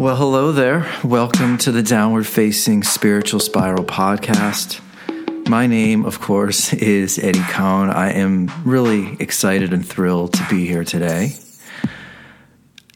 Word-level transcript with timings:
Well, 0.00 0.16
hello 0.16 0.50
there. 0.50 0.90
Welcome 1.04 1.58
to 1.58 1.70
the 1.70 1.82
Downward 1.82 2.26
Facing 2.26 2.82
Spiritual 2.84 3.38
Spiral 3.38 3.84
podcast. 3.84 4.80
My 5.46 5.66
name, 5.66 6.06
of 6.06 6.22
course, 6.22 6.72
is 6.72 7.18
Eddie 7.18 7.44
Cohn. 7.50 7.90
I 7.90 8.12
am 8.12 8.50
really 8.64 9.18
excited 9.20 9.74
and 9.74 9.86
thrilled 9.86 10.32
to 10.32 10.46
be 10.48 10.66
here 10.66 10.84
today. 10.84 11.34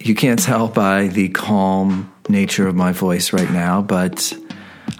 You 0.01 0.15
can't 0.15 0.43
tell 0.43 0.69
by 0.69 1.09
the 1.09 1.29
calm 1.29 2.11
nature 2.31 2.67
of 2.67 2.75
my 2.75 2.93
voice 2.93 3.35
right 3.35 3.51
now, 3.51 3.83
but 3.83 4.33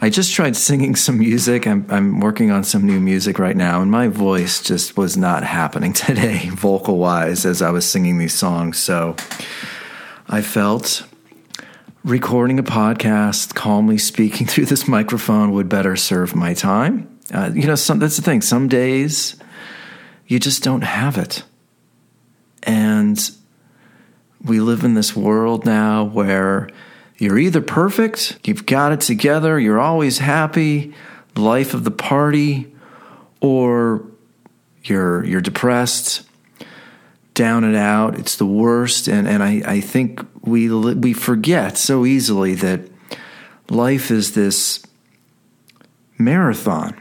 I 0.01 0.11
just 0.11 0.35
tried 0.35 0.57
singing 0.57 0.97
some 0.97 1.19
music. 1.19 1.67
I'm, 1.67 1.87
I'm 1.89 2.21
working 2.21 2.51
on 2.51 2.65
some 2.65 2.85
new 2.85 3.01
music 3.01 3.39
right 3.39 3.57
now, 3.57 3.81
and 3.81 3.91
my 3.91 4.09
voice 4.09 4.63
just 4.63 4.99
was 4.99 5.17
not 5.17 5.43
happening 5.43 5.93
today, 5.95 6.51
vocal 6.51 6.99
wise, 6.99 7.47
as 7.47 7.63
I 7.63 7.71
was 7.71 7.91
singing 7.91 8.19
these 8.19 8.35
songs. 8.35 8.77
So 8.77 9.17
I 10.29 10.43
felt 10.43 11.07
recording 12.05 12.59
a 12.59 12.63
podcast, 12.63 13.55
calmly 13.55 13.97
speaking 13.97 14.47
through 14.49 14.67
this 14.67 14.87
microphone 14.87 15.53
would 15.53 15.69
better 15.69 15.97
serve 15.97 16.37
my 16.37 16.55
time. 16.55 17.19
Uh, 17.33 17.51
you 17.55 17.67
know, 17.67 17.75
some, 17.75 17.99
that's 17.99 18.17
the 18.17 18.23
thing. 18.23 18.43
Some 18.43 18.69
days 18.69 19.37
you 20.27 20.39
just 20.39 20.63
don't 20.63 20.83
have 20.83 21.17
it. 21.17 21.43
And 22.63 23.31
we 24.43 24.61
live 24.61 24.85
in 24.85 24.95
this 24.95 25.17
world 25.17 25.65
now 25.65 26.05
where 26.05 26.69
you're 27.17 27.39
either 27.39 27.61
perfect, 27.61 28.39
you've 28.45 28.67
got 28.67 28.93
it 28.93 29.01
together, 29.01 29.59
you're 29.59 29.81
always 29.81 30.19
happy, 30.19 30.93
life 31.37 31.73
of 31.73 31.85
the 31.85 31.91
party, 31.91 32.73
or 33.41 34.05
you're 34.83 35.25
you're 35.25 35.41
depressed, 35.41 36.27
down 37.35 37.65
and 37.65 37.77
out. 37.77 38.19
It's 38.19 38.37
the 38.37 38.47
worst, 38.47 39.09
and 39.09 39.29
and 39.29 39.43
I 39.43 39.63
I 39.67 39.81
think 39.81 40.21
we 40.43 40.69
we 40.71 41.13
forget 41.13 41.77
so 41.77 42.05
easily 42.05 42.55
that 42.55 42.89
life 43.69 44.11
is 44.11 44.33
this 44.33 44.85
marathon. 46.19 47.01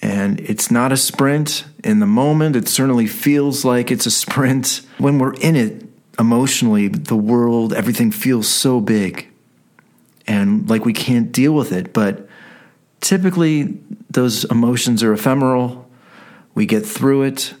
And 0.00 0.38
it's 0.38 0.70
not 0.70 0.92
a 0.92 0.96
sprint 0.96 1.64
in 1.82 1.98
the 1.98 2.06
moment. 2.06 2.54
It 2.54 2.68
certainly 2.68 3.08
feels 3.08 3.64
like 3.64 3.90
it's 3.90 4.06
a 4.06 4.12
sprint. 4.12 4.82
When 4.98 5.18
we're 5.18 5.34
in 5.34 5.56
it 5.56 5.84
emotionally, 6.20 6.86
the 6.86 7.16
world, 7.16 7.72
everything 7.72 8.12
feels 8.12 8.46
so 8.46 8.80
big 8.80 9.28
and 10.28 10.68
like 10.68 10.84
we 10.84 10.92
can't 10.92 11.32
deal 11.32 11.52
with 11.52 11.72
it. 11.72 11.92
But 11.92 12.28
typically, 13.00 13.78
those 14.10 14.44
emotions 14.44 15.02
are 15.02 15.12
ephemeral. 15.12 15.90
We 16.54 16.66
get 16.66 16.86
through 16.86 17.22
it, 17.22 17.54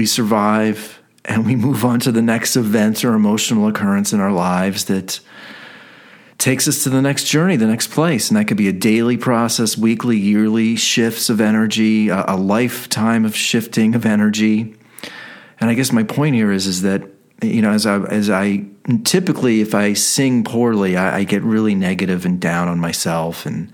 we 0.00 0.06
survive, 0.06 0.98
and 1.26 1.44
we 1.44 1.54
move 1.54 1.84
on 1.84 2.00
to 2.00 2.10
the 2.10 2.22
next 2.22 2.56
event 2.56 3.04
or 3.04 3.12
emotional 3.12 3.68
occurrence 3.68 4.14
in 4.14 4.18
our 4.18 4.32
lives 4.32 4.86
that 4.86 5.20
takes 6.38 6.66
us 6.66 6.82
to 6.84 6.88
the 6.88 7.02
next 7.02 7.24
journey, 7.24 7.54
the 7.56 7.66
next 7.66 7.90
place. 7.90 8.30
And 8.30 8.38
that 8.38 8.46
could 8.46 8.56
be 8.56 8.68
a 8.68 8.72
daily 8.72 9.18
process, 9.18 9.76
weekly, 9.76 10.16
yearly 10.16 10.74
shifts 10.74 11.28
of 11.28 11.38
energy, 11.38 12.08
a, 12.08 12.24
a 12.28 12.36
lifetime 12.38 13.26
of 13.26 13.36
shifting 13.36 13.94
of 13.94 14.06
energy. 14.06 14.74
And 15.60 15.68
I 15.68 15.74
guess 15.74 15.92
my 15.92 16.02
point 16.02 16.34
here 16.34 16.50
is, 16.50 16.66
is 16.66 16.80
that, 16.80 17.02
you 17.42 17.60
know, 17.60 17.72
as 17.72 17.84
I, 17.84 17.98
as 18.04 18.30
I 18.30 18.64
typically, 19.04 19.60
if 19.60 19.74
I 19.74 19.92
sing 19.92 20.44
poorly, 20.44 20.96
I, 20.96 21.18
I 21.18 21.24
get 21.24 21.42
really 21.42 21.74
negative 21.74 22.24
and 22.24 22.40
down 22.40 22.68
on 22.68 22.80
myself. 22.80 23.44
And, 23.44 23.70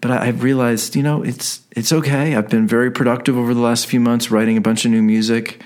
but 0.00 0.10
I, 0.10 0.28
I've 0.28 0.42
realized, 0.42 0.96
you 0.96 1.02
know, 1.02 1.22
it's, 1.22 1.60
it's 1.72 1.92
okay. 1.92 2.34
I've 2.34 2.48
been 2.48 2.66
very 2.66 2.90
productive 2.90 3.36
over 3.36 3.54
the 3.54 3.60
last 3.60 3.86
few 3.86 4.00
months, 4.00 4.30
writing 4.30 4.56
a 4.56 4.60
bunch 4.60 4.84
of 4.84 4.90
new 4.90 5.02
music. 5.02 5.62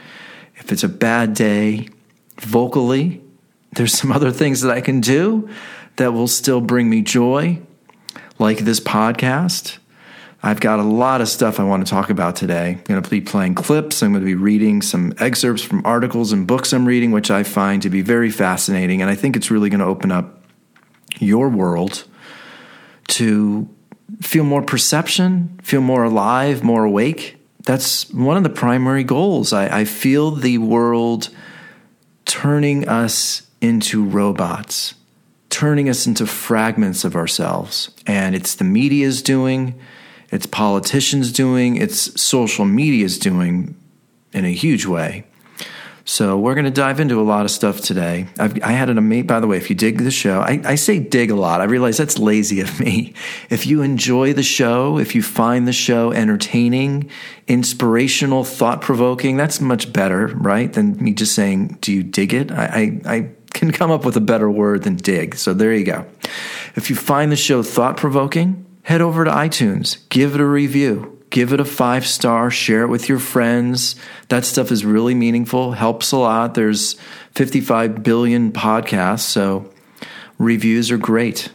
If 0.57 0.73
it's 0.73 0.85
a 0.85 0.89
bad 0.89 1.35
day 1.35 1.89
vocally, 2.41 3.23
there's 3.73 3.97
some 3.97 4.13
other 4.13 4.31
things 4.31 4.61
that 4.63 4.71
I 4.71 4.81
can 4.81 5.01
do 5.01 5.49
that 5.97 6.13
will 6.13 6.29
still 6.29 6.61
bring 6.61 6.91
me 6.91 7.03
joy, 7.03 7.61
like 8.39 8.59
this 8.59 8.81
podcast. 8.81 9.79
I've 10.43 10.61
got 10.61 10.79
a 10.79 10.83
lot 10.83 11.23
of 11.23 11.29
stuff 11.29 11.59
I 11.59 11.65
want 11.65 11.87
to 11.87 11.91
talk 11.91 12.11
about 12.11 12.37
today. 12.37 12.73
I'm 12.73 12.83
going 12.83 13.03
to 13.03 13.09
be 13.09 13.23
playing 13.23 13.55
clips. 13.55 14.03
I'm 14.03 14.13
going 14.13 14.21
to 14.21 14.27
be 14.27 14.35
reading 14.35 14.83
some 14.83 15.15
excerpts 15.19 15.63
from 15.63 15.81
articles 15.87 16.33
and 16.33 16.47
books 16.47 16.73
I'm 16.75 16.85
reading, 16.85 17.13
which 17.13 17.31
I 17.31 17.45
find 17.45 17.81
to 17.81 17.89
be 17.89 18.03
very 18.03 18.31
fascinating. 18.31 19.01
And 19.01 19.11
I 19.11 19.15
think 19.15 19.37
it's 19.37 19.51
really 19.51 19.71
going 19.71 19.81
to 19.81 19.87
open 19.87 20.13
up 20.13 20.45
your 21.19 21.49
world 21.49 22.05
to 23.09 23.74
feel 24.21 24.45
more 24.45 24.63
perception, 24.63 25.59
feel 25.63 25.81
more 25.81 26.05
alive, 26.05 26.63
more 26.63 26.85
awake. 26.85 27.37
That's 27.65 28.11
one 28.13 28.37
of 28.37 28.43
the 28.43 28.51
primary 28.51 29.05
goals. 29.05 29.53
I, 29.53 29.81
I 29.81 29.85
feel 29.85 30.31
the 30.33 30.59
world 30.59 31.31
turning 32.25 32.89
us 32.89 33.49
into 33.61 34.05
robots, 34.05 34.95
turning 35.49 35.89
us 35.89 36.07
into 36.07 36.27
fragments 36.27 37.05
of 37.05 37.17
ourselves. 37.17 37.91
And 38.07 38.35
it's 38.35 38.55
the 38.55 38.65
media's 38.65 39.23
doing, 39.23 39.79
it's 40.31 40.47
politicians 40.47 41.33
doing, 41.33 41.77
it's 41.77 42.21
social 42.21 42.65
media's 42.65 43.19
doing 43.19 43.77
in 44.33 44.45
a 44.45 44.53
huge 44.53 44.85
way. 44.85 45.25
So 46.07 46.39
we're 46.39 46.55
going 46.55 46.67
to 46.67 46.71
dive 46.71 47.01
into 47.01 47.19
a 47.19 47.23
lot 47.23 47.47
of 47.47 47.51
stuff 47.51 47.81
today. 47.81 48.27
I've, 48.39 48.63
i 48.63 48.73
had 48.73 48.91
an 48.91 48.99
amazing, 48.99 49.27
by 49.27 49.41
the 49.41 49.47
way, 49.47 49.57
if 49.57 49.71
you 49.71 49.77
dig 49.77 49.99
the 49.99 50.11
show, 50.11 50.41
I, 50.41 50.61
I, 50.63 50.75
say 50.75 50.99
dig 50.99 51.31
a 51.31 51.35
lot. 51.35 51.63
I 51.63 51.65
realize 51.65 51.97
that's 51.97 52.19
lazy 52.19 52.61
of 52.61 52.79
me. 52.79 53.15
If 53.49 53.67
you 53.67 53.81
enjoy 53.81 54.35
the 54.35 54.43
show, 54.43 54.99
if 54.99 55.15
you 55.15 55.23
find 55.23 55.67
the 55.67 55.73
show 55.73 56.13
entertaining, 56.13 57.11
inspirational, 57.49 58.45
thought 58.45 58.83
provoking, 58.83 59.39
that's 59.39 59.63
much 59.63 59.95
better, 59.95 60.27
right? 60.27 60.71
Than 60.71 61.03
me 61.03 61.15
just 61.15 61.35
saying, 61.35 61.79
do 61.81 61.91
you 61.91 62.03
dig 62.03 62.35
it? 62.35 62.53
I, 62.53 63.01
I, 63.07 63.15
I 63.15 63.31
can 63.55 63.73
come 63.73 63.91
up 63.91 64.05
with 64.05 64.17
a 64.19 64.21
better 64.21 64.51
word 64.51 64.83
than 64.83 64.97
dig. 64.97 65.37
So 65.37 65.55
there 65.55 65.73
you 65.73 65.85
go. 65.85 66.05
If 66.77 66.91
you 66.91 66.97
find 66.97 67.33
the 67.33 67.37
show 67.37 67.63
thought 67.63 67.97
provoking, 67.97 68.67
head 68.83 69.01
over 69.01 69.25
to 69.25 69.31
iTunes, 69.31 70.07
give 70.11 70.35
it 70.35 70.41
a 70.41 70.47
review 70.47 71.15
give 71.35 71.53
it 71.53 71.59
a 71.59 71.65
five 71.65 72.07
star, 72.07 72.49
share 72.49 72.83
it 72.83 72.89
with 72.89 73.09
your 73.09 73.19
friends. 73.19 73.97
That 74.29 74.45
stuff 74.45 74.71
is 74.71 74.85
really 74.85 75.17
meaningful, 75.17 75.73
helps 75.73 76.13
a 76.13 76.17
lot. 76.17 76.55
There's 76.55 76.95
55 77.33 78.05
billion 78.05 78.53
podcasts, 78.53 79.23
so 79.23 79.69
reviews 80.39 80.93
are 80.93 80.97
great. 80.97 81.51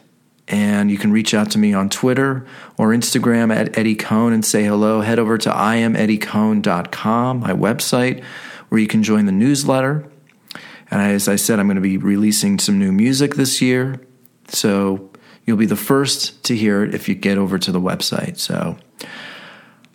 And 0.49 0.91
you 0.91 0.97
can 0.97 1.13
reach 1.13 1.33
out 1.33 1.51
to 1.51 1.57
me 1.57 1.73
on 1.73 1.89
Twitter 1.89 2.45
or 2.77 2.89
Instagram 2.89 3.55
at 3.55 3.77
Eddie 3.77 3.95
Cohn 3.95 4.33
and 4.33 4.43
say 4.43 4.65
hello. 4.65 4.99
Head 4.99 5.17
over 5.17 5.37
to 5.37 5.49
IamEddieCohn.com, 5.49 7.39
my 7.39 7.51
website, 7.51 8.21
where 8.67 8.81
you 8.81 8.87
can 8.87 9.01
join 9.01 9.27
the 9.27 9.31
newsletter. 9.31 10.11
And 10.91 11.01
as 11.01 11.29
I 11.29 11.37
said, 11.37 11.57
I'm 11.57 11.67
going 11.67 11.75
to 11.75 11.81
be 11.81 11.97
releasing 11.97 12.59
some 12.59 12.77
new 12.77 12.91
music 12.91 13.35
this 13.35 13.61
year. 13.61 14.01
So 14.49 15.09
you'll 15.45 15.55
be 15.55 15.65
the 15.65 15.77
first 15.77 16.43
to 16.43 16.55
hear 16.57 16.83
it 16.83 16.93
if 16.93 17.07
you 17.07 17.15
get 17.15 17.37
over 17.37 17.57
to 17.57 17.71
the 17.71 17.79
website. 17.79 18.37
So 18.39 18.75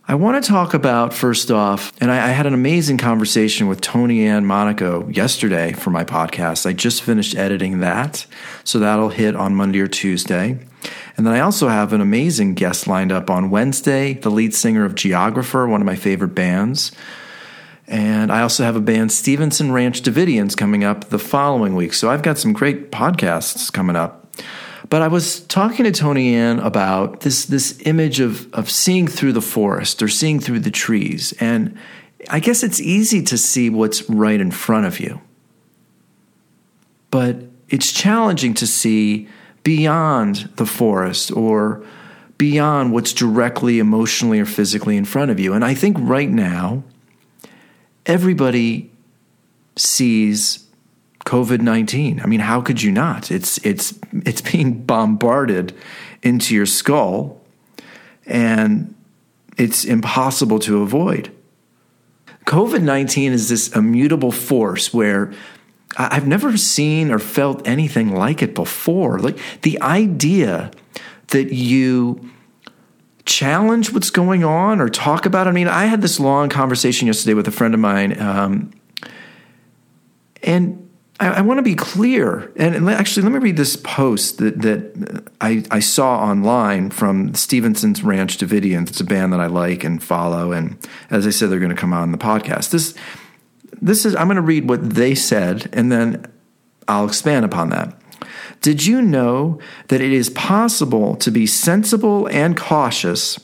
I 0.07 0.17
want 0.17 0.45
to 0.45 0.47
talk 0.47 0.75
about 0.75 1.15
first 1.15 1.51
off, 1.51 1.95
and 1.99 2.11
I, 2.11 2.27
I, 2.27 2.29
had 2.29 2.45
an 2.45 2.53
amazing 2.53 2.99
conversation 2.99 3.69
with 3.69 3.81
Tony 3.81 4.27
Ann 4.27 4.45
Monaco 4.45 5.09
yesterday 5.09 5.73
for 5.73 5.89
my 5.89 6.05
podcast. 6.05 6.67
I 6.67 6.75
just 6.75 7.01
finished 7.01 7.35
editing 7.35 7.81
that, 7.81 8.27
so 8.65 8.79
that'll 8.79 9.09
hit 9.09 9.35
on 9.35 9.55
Monday 9.55 9.81
or 9.81 9.89
Tuesday. 9.89 10.59
And 11.17 11.27
then 11.27 11.33
I 11.33 11.41
also 11.41 11.69
have 11.69 11.95
an 11.95 12.03
amazing 12.03 12.53
guest 12.53 12.87
lined 12.87 13.13
up 13.13 13.31
on 13.31 13.49
Wednesday, 13.49 14.13
the 14.13 14.31
lead 14.31 14.55
singer 14.55 14.85
of 14.85 14.95
Geographer, 14.95 15.67
one 15.67 15.81
of 15.81 15.87
my 15.87 15.97
favorite 15.97 16.35
bands. 16.35 16.93
And 17.89 18.31
I 18.31 18.43
also 18.43 18.63
have 18.63 18.77
a 18.77 18.83
band, 18.83 19.11
Stevenson 19.11 19.73
Ranch 19.73 20.03
Davidians, 20.03 20.55
coming 20.55 20.85
up 20.85 21.09
the 21.09 21.19
following 21.19 21.75
week. 21.75 21.95
So 21.95 22.11
I've 22.11 22.23
got 22.23 22.37
some 22.37 22.53
great 22.53 22.93
podcasts 22.93 23.73
coming 23.73 23.97
up. 23.97 24.24
But 24.91 25.03
I 25.03 25.09
was 25.09 25.41
talking 25.41 25.84
to 25.84 25.93
Tony 25.93 26.34
Ann 26.34 26.59
about 26.59 27.21
this 27.21 27.47
this 27.47 27.81
image 27.85 28.20
of 28.20 28.53
of 28.53 28.70
seeing 28.70 29.06
through 29.06 29.32
the 29.32 29.41
forest 29.41 30.03
or 30.03 30.09
seeing 30.09 30.41
through 30.41 30.61
the 30.61 30.70
trees. 30.70 31.32
And 31.41 31.76
I 32.29 32.41
guess 32.41 32.62
it's 32.62 32.81
easy 32.81 33.23
to 33.23 33.38
see 33.38 33.70
what's 33.70 34.09
right 34.09 34.41
in 34.41 34.50
front 34.50 34.87
of 34.87 35.00
you. 35.00 35.20
But 37.11 37.37
it's 37.69 37.93
challenging 37.93 38.55
to 38.55 38.67
see 38.67 39.29
beyond 39.62 40.50
the 40.56 40.67
forest 40.67 41.32
or 41.32 41.85
beyond 42.37 42.93
what's 42.93 43.12
directly 43.12 43.79
emotionally 43.79 44.41
or 44.41 44.47
physically 44.47 44.97
in 44.97 45.05
front 45.05 45.31
of 45.31 45.41
you. 45.41 45.55
And 45.55 45.64
I 45.64 45.75
think 45.75 45.97
right 46.00 46.29
now, 46.29 46.82
everybody 48.06 48.91
sees 49.76 50.63
COVID 51.25 51.61
19. 51.61 52.21
I 52.21 52.26
mean, 52.26 52.41
how 52.41 52.61
could 52.61 52.82
you 52.82 52.93
not? 52.93 53.31
It's, 53.31 53.59
it's, 53.59 53.99
it's 54.12 54.41
being 54.53 54.82
bombarded 54.82 55.75
into 56.23 56.55
your 56.55 56.67
skull, 56.67 57.41
and 58.26 58.94
it's 59.56 59.85
impossible 59.85 60.59
to 60.61 60.82
avoid. 60.82 61.31
COVID 62.47 62.82
19 62.82 63.32
is 63.32 63.49
this 63.49 63.69
immutable 63.75 64.32
force 64.32 64.93
where 64.93 65.32
I've 65.97 66.26
never 66.26 66.56
seen 66.56 67.11
or 67.11 67.19
felt 67.19 67.67
anything 67.67 68.15
like 68.15 68.43
it 68.43 68.55
before. 68.55 69.19
Like 69.19 69.38
the 69.62 69.81
idea 69.81 70.71
that 71.29 71.55
you 71.55 72.31
challenge 73.25 73.93
what's 73.93 74.11
going 74.11 74.44
on 74.44 74.81
or 74.81 74.88
talk 74.88 75.26
about. 75.26 75.47
It. 75.47 75.50
I 75.50 75.53
mean, 75.53 75.69
I 75.69 75.87
had 75.87 76.03
this 76.03 76.21
long 76.21 76.49
conversation 76.49 77.06
yesterday 77.06 77.35
with 77.35 77.49
a 77.49 77.50
friend 77.50 77.75
of 77.75 77.81
mine, 77.81 78.21
um, 78.21 78.73
and 80.43 80.84
I, 81.25 81.38
I 81.38 81.41
want 81.41 81.59
to 81.59 81.62
be 81.62 81.75
clear. 81.75 82.53
And, 82.56 82.75
and, 82.75 82.91
actually, 82.91 83.23
let 83.23 83.32
me 83.32 83.38
read 83.38 83.56
this 83.56 83.76
post 83.76 84.38
that, 84.38 84.61
that 84.62 85.25
I, 85.41 85.65
I 85.71 85.81
saw 85.81 86.19
online 86.19 86.91
from 86.91 87.35
Stevenson's 87.35 88.03
Ranch 88.03 88.38
Davidians. 88.38 88.91
It's 88.91 89.00
a 89.00 89.05
band 89.05 89.32
that 89.32 89.41
I 89.41 89.47
like 89.47 89.85
and 89.85 90.03
follow. 90.03 90.53
And 90.53 90.76
as 91.11 91.26
I 91.26 91.31
said, 91.31 91.50
they're 91.50 91.59
going 91.59 91.75
to 91.75 91.81
come 91.81 91.93
on 91.93 92.12
the 92.12 92.19
podcast. 92.19 92.71
This, 92.71 92.94
this 93.81 94.05
is, 94.05 94.15
I'm 94.17 94.26
going 94.26 94.37
to 94.37 94.43
read 94.43 94.69
what 94.69 94.91
they 94.91 95.15
said, 95.15 95.69
and 95.73 95.91
then 95.91 96.26
I'll 96.87 97.06
expand 97.06 97.44
upon 97.44 97.71
that. 97.71 97.99
Did 98.61 98.87
you 98.87 99.03
know 99.03 99.59
that 99.88 100.00
it 100.00 100.12
is 100.12 100.31
possible 100.31 101.17
to 101.17 101.31
be 101.31 101.47
sensible 101.47 102.26
and 102.29 102.56
cautious 102.56 103.38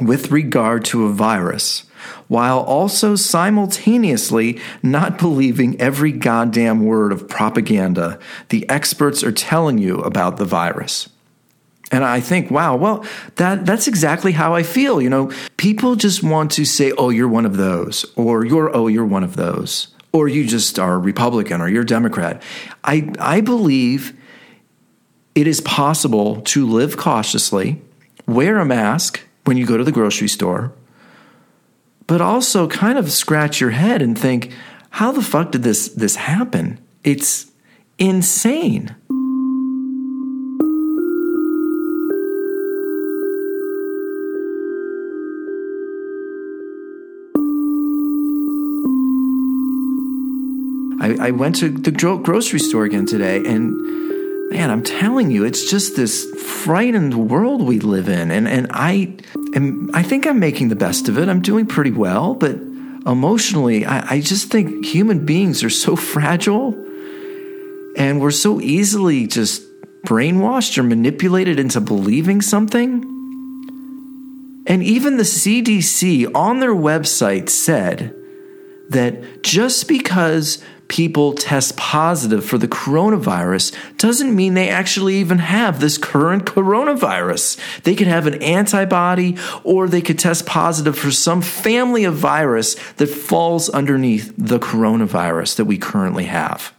with 0.00 0.30
regard 0.30 0.84
to 0.86 1.06
a 1.06 1.12
virus 1.12 1.84
while 2.28 2.60
also 2.60 3.16
simultaneously 3.16 4.60
not 4.82 5.18
believing 5.18 5.80
every 5.80 6.12
goddamn 6.12 6.84
word 6.84 7.12
of 7.12 7.28
propaganda 7.28 8.18
the 8.48 8.68
experts 8.68 9.22
are 9.22 9.32
telling 9.32 9.78
you 9.78 9.98
about 10.00 10.36
the 10.36 10.44
virus. 10.44 11.08
And 11.90 12.04
I 12.04 12.20
think, 12.20 12.50
wow, 12.50 12.76
well, 12.76 13.04
that, 13.36 13.64
that's 13.64 13.88
exactly 13.88 14.32
how 14.32 14.54
I 14.54 14.62
feel. 14.62 15.00
You 15.00 15.08
know, 15.08 15.32
people 15.56 15.96
just 15.96 16.22
want 16.22 16.50
to 16.52 16.64
say, 16.64 16.92
oh, 16.92 17.08
you're 17.08 17.28
one 17.28 17.46
of 17.46 17.56
those, 17.56 18.04
or 18.14 18.44
you're, 18.44 18.74
oh, 18.76 18.88
you're 18.88 19.06
one 19.06 19.24
of 19.24 19.36
those, 19.36 19.88
or 20.12 20.28
you 20.28 20.46
just 20.46 20.78
are 20.78 20.98
Republican 20.98 21.60
or 21.60 21.68
you're 21.68 21.84
Democrat. 21.84 22.42
I, 22.84 23.10
I 23.18 23.40
believe 23.40 24.18
it 25.34 25.46
is 25.46 25.60
possible 25.62 26.42
to 26.42 26.66
live 26.66 26.96
cautiously, 26.96 27.80
wear 28.26 28.58
a 28.58 28.66
mask 28.66 29.22
when 29.44 29.56
you 29.56 29.64
go 29.64 29.78
to 29.78 29.84
the 29.84 29.92
grocery 29.92 30.28
store, 30.28 30.72
but 32.08 32.22
also 32.22 32.66
kind 32.66 32.98
of 32.98 33.12
scratch 33.12 33.60
your 33.60 33.70
head 33.70 34.02
and 34.02 34.18
think, 34.18 34.52
how 34.90 35.12
the 35.12 35.22
fuck 35.22 35.52
did 35.52 35.62
this 35.62 35.88
this 35.88 36.16
happen? 36.16 36.78
It's 37.04 37.46
insane. 37.98 38.96
I, 51.00 51.28
I 51.28 51.30
went 51.30 51.56
to 51.56 51.68
the 51.68 51.92
grocery 51.92 52.58
store 52.58 52.84
again 52.84 53.06
today 53.06 53.36
and 53.44 53.72
man, 54.50 54.70
I'm 54.70 54.82
telling 54.82 55.30
you, 55.30 55.44
it's 55.44 55.70
just 55.70 55.96
this 55.96 56.24
frightened 56.64 57.28
world 57.28 57.62
we 57.62 57.80
live 57.80 58.08
in. 58.08 58.30
And, 58.30 58.48
and 58.48 58.66
I 58.70 59.14
am, 59.54 59.90
I 59.94 60.02
think 60.02 60.26
I'm 60.26 60.40
making 60.40 60.68
the 60.68 60.76
best 60.76 61.08
of 61.08 61.18
it. 61.18 61.28
I'm 61.28 61.42
doing 61.42 61.66
pretty 61.66 61.90
well, 61.90 62.34
but 62.34 62.52
emotionally, 63.06 63.84
I, 63.84 64.16
I 64.16 64.20
just 64.20 64.50
think 64.50 64.84
human 64.84 65.24
beings 65.26 65.62
are 65.62 65.70
so 65.70 65.96
fragile 66.12 66.74
and 67.96 68.20
we're 68.20 68.30
so 68.30 68.60
easily 68.60 69.26
just 69.26 69.62
brainwashed 70.06 70.78
or 70.78 70.82
manipulated 70.82 71.58
into 71.58 71.80
believing 71.80 72.40
something. 72.40 73.02
And 74.66 74.82
even 74.82 75.16
the 75.16 75.24
CDC 75.24 76.34
on 76.34 76.60
their 76.60 76.74
website 76.74 77.48
said 77.48 78.14
that 78.90 79.42
just 79.42 79.88
because 79.88 80.62
people 80.88 81.34
test 81.34 81.76
positive 81.76 82.44
for 82.44 82.58
the 82.58 82.68
coronavirus 82.68 83.74
doesn't 83.98 84.34
mean 84.34 84.54
they 84.54 84.70
actually 84.70 85.16
even 85.16 85.38
have 85.38 85.80
this 85.80 85.98
current 85.98 86.46
coronavirus. 86.46 87.58
They 87.82 87.94
could 87.94 88.06
have 88.06 88.26
an 88.26 88.42
antibody 88.42 89.36
or 89.64 89.86
they 89.86 90.00
could 90.00 90.18
test 90.18 90.46
positive 90.46 90.98
for 90.98 91.10
some 91.10 91.42
family 91.42 92.04
of 92.04 92.14
virus 92.14 92.74
that 92.94 93.08
falls 93.08 93.68
underneath 93.68 94.32
the 94.36 94.58
coronavirus 94.58 95.56
that 95.56 95.66
we 95.66 95.78
currently 95.78 96.24
have. 96.24 96.72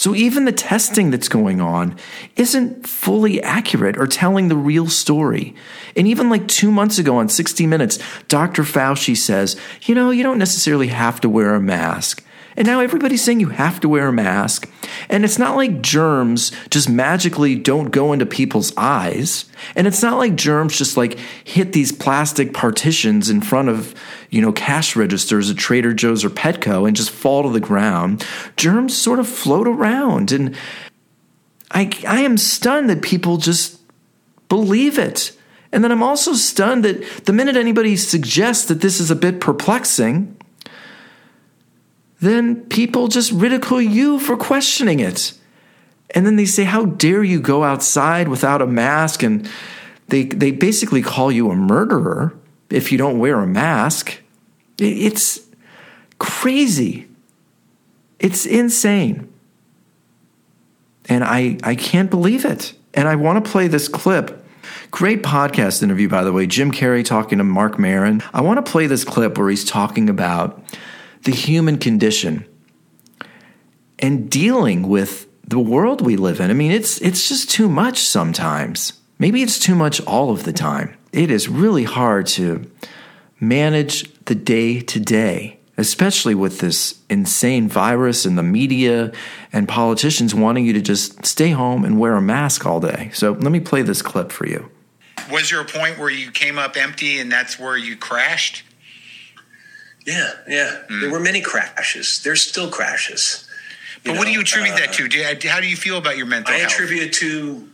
So 0.00 0.14
even 0.14 0.46
the 0.46 0.52
testing 0.52 1.10
that's 1.10 1.28
going 1.28 1.60
on 1.60 1.94
isn't 2.34 2.88
fully 2.88 3.42
accurate 3.42 3.98
or 3.98 4.06
telling 4.06 4.48
the 4.48 4.56
real 4.56 4.88
story. 4.88 5.54
And 5.94 6.08
even 6.08 6.30
like 6.30 6.48
two 6.48 6.70
months 6.70 6.98
ago 6.98 7.18
on 7.18 7.28
60 7.28 7.66
Minutes, 7.66 7.98
Dr. 8.26 8.62
Fauci 8.62 9.14
says, 9.14 9.60
you 9.82 9.94
know, 9.94 10.08
you 10.08 10.22
don't 10.22 10.38
necessarily 10.38 10.86
have 10.86 11.20
to 11.20 11.28
wear 11.28 11.54
a 11.54 11.60
mask. 11.60 12.24
And 12.56 12.66
now 12.66 12.80
everybody's 12.80 13.22
saying 13.22 13.40
you 13.40 13.48
have 13.50 13.80
to 13.80 13.88
wear 13.88 14.08
a 14.08 14.12
mask. 14.12 14.70
And 15.08 15.24
it's 15.24 15.38
not 15.38 15.56
like 15.56 15.82
germs 15.82 16.52
just 16.70 16.88
magically 16.88 17.54
don't 17.54 17.90
go 17.90 18.12
into 18.12 18.26
people's 18.26 18.72
eyes. 18.76 19.44
And 19.76 19.86
it's 19.86 20.02
not 20.02 20.18
like 20.18 20.36
germs 20.36 20.76
just 20.76 20.96
like 20.96 21.18
hit 21.44 21.72
these 21.72 21.92
plastic 21.92 22.52
partitions 22.52 23.30
in 23.30 23.40
front 23.40 23.68
of, 23.68 23.94
you 24.30 24.42
know, 24.42 24.52
cash 24.52 24.96
registers 24.96 25.50
at 25.50 25.56
Trader 25.56 25.94
Joe's 25.94 26.24
or 26.24 26.30
Petco 26.30 26.86
and 26.86 26.96
just 26.96 27.10
fall 27.10 27.44
to 27.44 27.50
the 27.50 27.60
ground. 27.60 28.26
Germs 28.56 28.96
sort 28.96 29.18
of 29.18 29.28
float 29.28 29.68
around. 29.68 30.32
And 30.32 30.56
I, 31.70 31.90
I 32.06 32.20
am 32.22 32.36
stunned 32.36 32.90
that 32.90 33.02
people 33.02 33.36
just 33.36 33.80
believe 34.48 34.98
it. 34.98 35.32
And 35.72 35.84
then 35.84 35.92
I'm 35.92 36.02
also 36.02 36.34
stunned 36.34 36.84
that 36.84 37.24
the 37.26 37.32
minute 37.32 37.56
anybody 37.56 37.96
suggests 37.96 38.66
that 38.66 38.80
this 38.80 38.98
is 38.98 39.10
a 39.10 39.16
bit 39.16 39.40
perplexing, 39.40 40.36
then 42.20 42.66
people 42.66 43.08
just 43.08 43.32
ridicule 43.32 43.80
you 43.80 44.18
for 44.18 44.36
questioning 44.36 45.00
it. 45.00 45.32
And 46.10 46.26
then 46.26 46.36
they 46.36 46.44
say, 46.44 46.64
How 46.64 46.84
dare 46.84 47.24
you 47.24 47.40
go 47.40 47.64
outside 47.64 48.28
without 48.28 48.62
a 48.62 48.66
mask? 48.66 49.22
And 49.22 49.48
they, 50.08 50.24
they 50.24 50.50
basically 50.50 51.02
call 51.02 51.32
you 51.32 51.50
a 51.50 51.56
murderer 51.56 52.34
if 52.68 52.92
you 52.92 52.98
don't 52.98 53.18
wear 53.18 53.40
a 53.40 53.46
mask. 53.46 54.20
It's 54.78 55.40
crazy. 56.18 57.08
It's 58.18 58.44
insane. 58.44 59.32
And 61.08 61.24
I, 61.24 61.58
I 61.62 61.74
can't 61.74 62.10
believe 62.10 62.44
it. 62.44 62.74
And 62.92 63.08
I 63.08 63.16
want 63.16 63.44
to 63.44 63.50
play 63.50 63.66
this 63.66 63.88
clip. 63.88 64.44
Great 64.90 65.22
podcast 65.22 65.82
interview, 65.82 66.08
by 66.08 66.22
the 66.22 66.32
way. 66.32 66.46
Jim 66.46 66.70
Carrey 66.72 67.04
talking 67.04 67.38
to 67.38 67.44
Marc 67.44 67.78
Maron. 67.78 68.22
I 68.34 68.40
want 68.42 68.64
to 68.64 68.70
play 68.70 68.86
this 68.86 69.04
clip 69.04 69.38
where 69.38 69.48
he's 69.48 69.64
talking 69.64 70.08
about 70.08 70.62
the 71.24 71.32
human 71.32 71.78
condition 71.78 72.46
and 73.98 74.30
dealing 74.30 74.88
with 74.88 75.26
the 75.46 75.58
world 75.58 76.00
we 76.00 76.16
live 76.16 76.40
in. 76.40 76.50
I 76.50 76.54
mean, 76.54 76.72
it's 76.72 77.00
it's 77.00 77.28
just 77.28 77.50
too 77.50 77.68
much 77.68 77.98
sometimes. 77.98 78.94
Maybe 79.18 79.42
it's 79.42 79.58
too 79.58 79.74
much 79.74 80.00
all 80.02 80.30
of 80.30 80.44
the 80.44 80.52
time. 80.52 80.96
It 81.12 81.30
is 81.30 81.48
really 81.48 81.84
hard 81.84 82.26
to 82.28 82.70
manage 83.40 84.12
the 84.24 84.34
day 84.34 84.80
to 84.80 85.00
day, 85.00 85.58
especially 85.76 86.34
with 86.34 86.60
this 86.60 87.00
insane 87.10 87.68
virus 87.68 88.24
and 88.24 88.38
the 88.38 88.42
media 88.42 89.12
and 89.52 89.68
politicians 89.68 90.34
wanting 90.34 90.64
you 90.64 90.72
to 90.72 90.80
just 90.80 91.26
stay 91.26 91.50
home 91.50 91.84
and 91.84 91.98
wear 91.98 92.14
a 92.14 92.22
mask 92.22 92.64
all 92.64 92.80
day. 92.80 93.10
So, 93.12 93.32
let 93.32 93.52
me 93.52 93.60
play 93.60 93.82
this 93.82 94.02
clip 94.02 94.32
for 94.32 94.46
you. 94.46 94.70
Was 95.30 95.50
there 95.50 95.60
a 95.60 95.64
point 95.64 95.98
where 95.98 96.10
you 96.10 96.30
came 96.30 96.58
up 96.58 96.76
empty 96.76 97.18
and 97.18 97.30
that's 97.30 97.58
where 97.58 97.76
you 97.76 97.96
crashed? 97.96 98.62
Yeah, 100.06 100.30
yeah. 100.48 100.82
Mm. 100.88 101.00
There 101.00 101.10
were 101.10 101.20
many 101.20 101.40
crashes. 101.40 102.22
There's 102.22 102.42
still 102.42 102.70
crashes. 102.70 103.46
But 104.04 104.16
what 104.16 104.26
do 104.26 104.32
you 104.32 104.40
attribute 104.40 104.74
uh, 104.74 104.78
that 104.78 104.92
to? 104.94 105.08
Do, 105.08 105.18
you, 105.18 105.50
how 105.50 105.60
do 105.60 105.68
you 105.68 105.76
feel 105.76 105.98
about 105.98 106.16
your 106.16 106.26
mental 106.26 106.54
I 106.54 106.58
health? 106.58 106.72
attribute 106.72 107.02
it 107.02 107.12
to. 107.14 107.68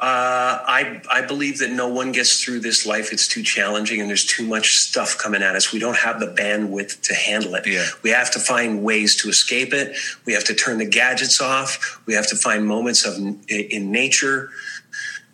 Uh, 0.00 0.62
I 0.64 1.02
I 1.10 1.22
believe 1.22 1.58
that 1.58 1.70
no 1.70 1.88
one 1.88 2.12
gets 2.12 2.42
through 2.42 2.60
this 2.60 2.86
life. 2.86 3.12
It's 3.12 3.26
too 3.26 3.42
challenging, 3.42 4.00
and 4.00 4.08
there's 4.08 4.24
too 4.24 4.46
much 4.46 4.76
stuff 4.76 5.18
coming 5.18 5.42
at 5.42 5.56
us. 5.56 5.72
We 5.72 5.80
don't 5.80 5.96
have 5.96 6.20
the 6.20 6.28
bandwidth 6.28 7.02
to 7.02 7.14
handle 7.14 7.56
it. 7.56 7.66
Yeah. 7.66 7.84
We 8.02 8.10
have 8.10 8.30
to 8.32 8.38
find 8.38 8.82
ways 8.82 9.20
to 9.22 9.28
escape 9.28 9.74
it. 9.74 9.96
We 10.24 10.32
have 10.34 10.44
to 10.44 10.54
turn 10.54 10.78
the 10.78 10.86
gadgets 10.86 11.40
off. 11.40 12.00
We 12.06 12.14
have 12.14 12.28
to 12.28 12.36
find 12.36 12.64
moments 12.64 13.04
of 13.04 13.16
in 13.48 13.90
nature. 13.90 14.50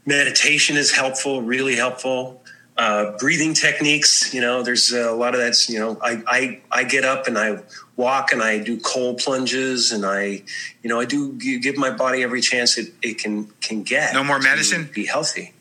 Meditation 0.07 0.77
is 0.77 0.91
helpful, 0.91 1.43
really 1.43 1.77
helpful 1.77 2.44
uh, 2.77 3.17
breathing 3.19 3.55
techniques. 3.55 4.33
You 4.35 4.41
know, 4.41 4.63
there's 4.63 4.93
a 4.93 5.13
lot 5.13 5.35
of 5.35 5.41
that's, 5.41 5.69
you 5.69 5.79
know, 5.79 5.99
I, 6.03 6.23
I, 6.27 6.61
I 6.71 6.85
get 6.85 7.05
up 7.05 7.27
and 7.27 7.39
I 7.39 7.61
walk 7.97 8.33
and 8.33 8.43
I 8.43 8.59
do 8.59 8.79
cold 8.81 9.19
plunges 9.19 9.93
and 9.93 10.05
I, 10.05 10.43
you 10.83 10.89
know, 10.91 11.01
I 11.01 11.05
do 11.05 11.33
give 11.33 11.77
my 11.77 11.91
body 11.91 12.23
every 12.23 12.41
chance 12.41 12.77
it, 12.79 12.93
it 13.03 13.19
can, 13.19 13.47
can 13.61 13.83
get. 13.83 14.15
No 14.15 14.25
more 14.25 14.39
medicine? 14.39 14.91
Be 14.93 15.07
healthy. 15.07 15.55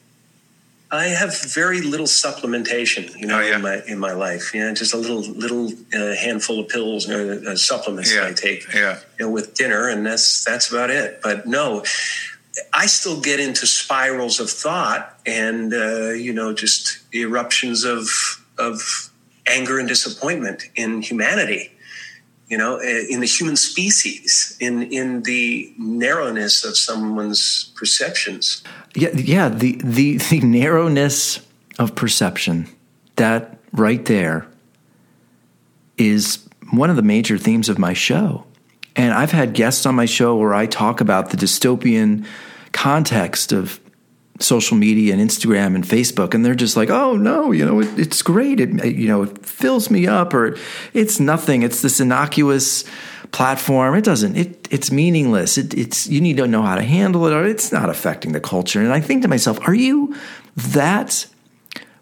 I 0.94 1.06
have 1.06 1.42
very 1.42 1.82
little 1.82 2.06
supplementation, 2.06 3.18
you 3.20 3.26
know, 3.26 3.40
oh, 3.40 3.42
yeah. 3.42 3.56
in 3.56 3.62
my 3.64 3.82
in 3.88 3.98
my 3.98 4.12
life. 4.14 4.54
Yeah, 4.54 4.62
you 4.62 4.68
know, 4.68 4.74
just 4.76 4.94
a 4.94 4.98
little 4.98 5.22
little 5.22 5.72
uh, 5.92 6.14
handful 6.14 6.60
of 6.60 6.70
pills 6.70 7.10
or 7.10 7.50
uh, 7.50 7.56
supplements 7.56 8.14
yeah. 8.14 8.28
I 8.28 8.34
take, 8.34 8.72
yeah. 8.72 9.00
you 9.18 9.26
know, 9.26 9.32
with 9.32 9.56
dinner, 9.56 9.90
and 9.90 10.06
that's 10.06 10.44
that's 10.44 10.72
about 10.72 10.92
it. 10.92 11.20
But 11.24 11.48
no, 11.48 11.84
I 12.74 12.86
still 12.86 13.20
get 13.20 13.40
into 13.40 13.66
spirals 13.66 14.40
of 14.40 14.50
thought 14.50 15.20
and 15.26 15.74
uh, 15.74 16.10
you 16.12 16.34
know 16.34 16.54
just 16.54 17.00
eruptions 17.14 17.84
of 17.84 18.08
of 18.58 19.12
anger 19.48 19.80
and 19.80 19.88
disappointment 19.88 20.64
in 20.76 21.02
humanity 21.02 21.72
you 22.48 22.58
know 22.58 22.80
in 22.80 23.20
the 23.20 23.26
human 23.26 23.56
species 23.56 24.56
in 24.60 24.84
in 24.84 25.24
the 25.24 25.74
narrowness 25.78 26.64
of 26.64 26.78
someone's 26.78 27.72
perceptions 27.76 28.64
yeah 28.96 29.10
yeah 29.16 29.50
the 29.50 29.80
the 29.84 30.18
the 30.30 30.40
narrowness 30.42 31.42
of 31.80 31.96
perception 31.96 32.68
that 33.16 33.58
right 33.74 34.06
there 34.06 34.48
is 35.98 36.48
one 36.72 36.90
of 36.90 36.96
the 36.96 37.02
major 37.02 37.38
themes 37.38 37.70
of 37.70 37.78
my 37.78 37.94
show. 37.94 38.46
And 38.96 39.14
I've 39.14 39.32
had 39.32 39.54
guests 39.54 39.86
on 39.86 39.96
my 39.96 40.06
show 40.06 40.36
where 40.36 40.54
I 40.54 40.66
talk 40.66 41.02
about 41.02 41.32
the 41.32 41.38
dystopian 41.38 42.26
context 42.72 43.52
of 43.52 43.80
social 44.40 44.78
media 44.78 45.14
and 45.14 45.22
Instagram 45.22 45.76
and 45.76 45.84
Facebook, 45.84 46.34
and 46.34 46.46
they're 46.46 46.56
just 46.56 46.76
like, 46.76 46.90
"Oh 46.90 47.16
no, 47.16 47.52
you 47.52 47.66
know, 47.66 47.80
it, 47.80 48.00
it's 48.00 48.22
great. 48.22 48.60
It 48.60 48.86
you 48.86 49.08
know, 49.08 49.24
it 49.24 49.46
fills 49.46 49.90
me 49.90 50.08
up, 50.08 50.34
or 50.34 50.58
it's 50.94 51.20
nothing. 51.20 51.64
It's 51.64 51.82
this 51.82 52.00
innocuous 52.00 52.84
platform. 53.32 53.96
It 53.96 54.04
doesn't. 54.04 54.36
It 54.36 54.68
it's 54.70 54.92
meaningless. 54.92 55.58
It, 55.58 55.74
it's 55.74 56.08
you 56.08 56.22
need 56.22 56.38
to 56.38 56.48
know 56.48 56.62
how 56.62 56.76
to 56.76 56.84
handle 56.84 57.26
it, 57.28 57.34
or 57.34 57.46
it's 57.46 57.72
not 57.72 57.90
affecting 57.90 58.32
the 58.34 58.42
culture." 58.42 58.82
And 58.82 58.92
I 58.92 59.00
think 59.00 59.22
to 59.22 59.28
myself, 59.28 59.60
"Are 59.68 59.76
you 59.76 60.16
that 60.56 61.28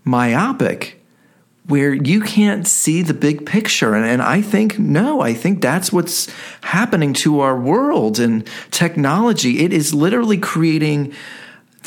myopic?" 0.03 1.00
Where 1.68 1.94
you 1.94 2.22
can't 2.22 2.68
see 2.68 3.01
the 3.01 3.13
big 3.13 3.46
picture. 3.46 3.94
And, 3.94 4.06
and 4.06 4.22
I 4.22 4.41
think, 4.41 4.80
no, 4.80 5.22
I 5.22 5.34
think 5.34 5.62
that's 5.62 5.91
what's 5.91 6.27
happening 6.62 7.13
to 7.13 7.41
our 7.41 7.58
world 7.58 8.20
and 8.20 8.50
technology. 8.72 9.60
It 9.60 9.72
is 9.72 9.94
literally 9.94 10.38
creating 10.38 11.13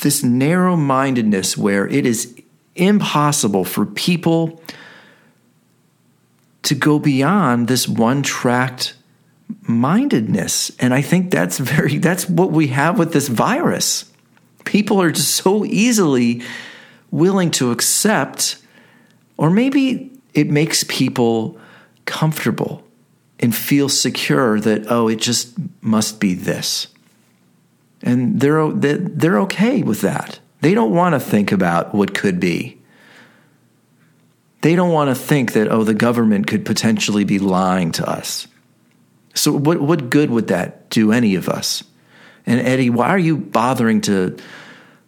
this 0.00 0.22
narrow 0.22 0.76
mindedness 0.76 1.56
where 1.56 1.86
it 1.88 2.06
is 2.06 2.34
impossible 2.76 3.64
for 3.64 3.84
people 3.84 4.62
to 6.62 6.74
go 6.74 6.98
beyond 6.98 7.68
this 7.68 7.86
one 7.86 8.22
tracked 8.22 8.94
mindedness. 9.62 10.70
And 10.78 10.94
I 10.94 11.02
think 11.02 11.30
that's 11.30 11.58
very, 11.58 11.98
that's 11.98 12.28
what 12.28 12.52
we 12.52 12.68
have 12.68 12.98
with 12.98 13.12
this 13.12 13.28
virus. 13.28 14.10
People 14.64 15.02
are 15.02 15.12
just 15.12 15.32
so 15.32 15.64
easily 15.64 16.42
willing 17.10 17.50
to 17.52 17.70
accept, 17.70 18.56
or 19.36 19.50
maybe 19.50 20.12
it 20.32 20.50
makes 20.50 20.84
people 20.84 21.58
comfortable 22.04 22.86
and 23.40 23.54
feel 23.54 23.88
secure 23.88 24.60
that, 24.60 24.90
oh, 24.90 25.08
it 25.08 25.20
just 25.20 25.54
must 25.82 26.20
be 26.20 26.34
this 26.34 26.88
and 28.04 28.38
they're 28.38 28.70
they're 28.70 29.40
okay 29.40 29.82
with 29.82 30.02
that. 30.02 30.38
They 30.60 30.74
don't 30.74 30.92
want 30.92 31.14
to 31.14 31.20
think 31.20 31.50
about 31.50 31.94
what 31.94 32.14
could 32.14 32.38
be. 32.38 32.78
They 34.60 34.76
don't 34.76 34.92
want 34.92 35.08
to 35.08 35.14
think 35.14 35.54
that 35.54 35.68
oh 35.68 35.84
the 35.84 35.94
government 35.94 36.46
could 36.46 36.64
potentially 36.64 37.24
be 37.24 37.38
lying 37.38 37.92
to 37.92 38.08
us. 38.08 38.46
So 39.34 39.52
what 39.52 39.80
what 39.80 40.10
good 40.10 40.30
would 40.30 40.48
that 40.48 40.90
do 40.90 41.12
any 41.12 41.34
of 41.34 41.48
us? 41.48 41.82
And 42.46 42.60
Eddie, 42.60 42.90
why 42.90 43.08
are 43.08 43.18
you 43.18 43.38
bothering 43.38 44.02
to 44.02 44.36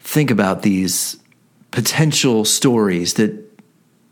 think 0.00 0.30
about 0.30 0.62
these 0.62 1.18
potential 1.70 2.46
stories 2.46 3.14
that 3.14 3.45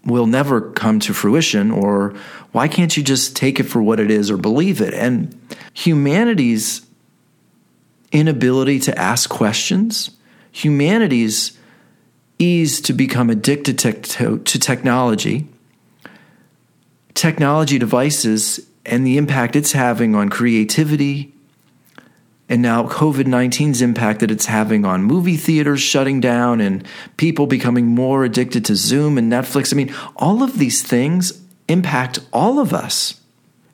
will 0.05 0.27
never 0.27 0.73
come 0.73 1.01
to 1.01 1.15
fruition 1.15 1.71
or 1.71 2.15
why 2.53 2.69
can't 2.69 2.97
you 2.97 3.03
just 3.03 3.35
take 3.37 3.59
it 3.59 3.65
for 3.65 3.83
what 3.83 3.99
it 3.99 4.11
is 4.11 4.31
or 4.31 4.37
believe 4.37 4.81
it? 4.81 4.95
And 4.95 5.35
humanity's 5.73 6.87
inability 8.13 8.79
to 8.81 8.97
ask 8.99 9.29
questions, 9.29 10.11
humanity's 10.53 11.59
ease 12.39 12.81
to 12.83 12.93
become 12.93 13.29
addicted 13.29 13.79
to, 13.81 14.39
to, 14.39 14.59
technology, 14.59 15.49
technology 17.15 17.79
devices, 17.79 18.61
and 18.87 19.07
the 19.07 19.17
impact 19.17 19.57
it's 19.57 19.73
having 19.73 20.15
on 20.15 20.29
creativity, 20.29 21.34
and 22.55 22.63
now 22.63 22.85
COVID 22.85 23.25
19's 23.25 23.83
impact 23.83 24.21
that 24.21 24.31
it's 24.31 24.47
having 24.47 24.85
on 24.85 25.03
movie 25.03 25.37
theaters 25.37 25.81
shutting 25.81 26.21
down 26.21 26.61
and 26.61 26.87
people 27.17 27.49
becoming 27.49 27.89
more 27.89 28.23
addicted 28.25 28.65
to 28.67 28.77
Zoom 28.77 29.19
and 29.19 29.31
Netflix. 29.31 29.75
I 29.75 29.77
mean, 29.77 29.93
all 30.15 30.41
of 30.41 30.57
these 30.57 30.81
things 30.81 31.43
impact 31.67 32.21
all 32.33 32.61
of 32.61 32.73
us. 32.73 33.21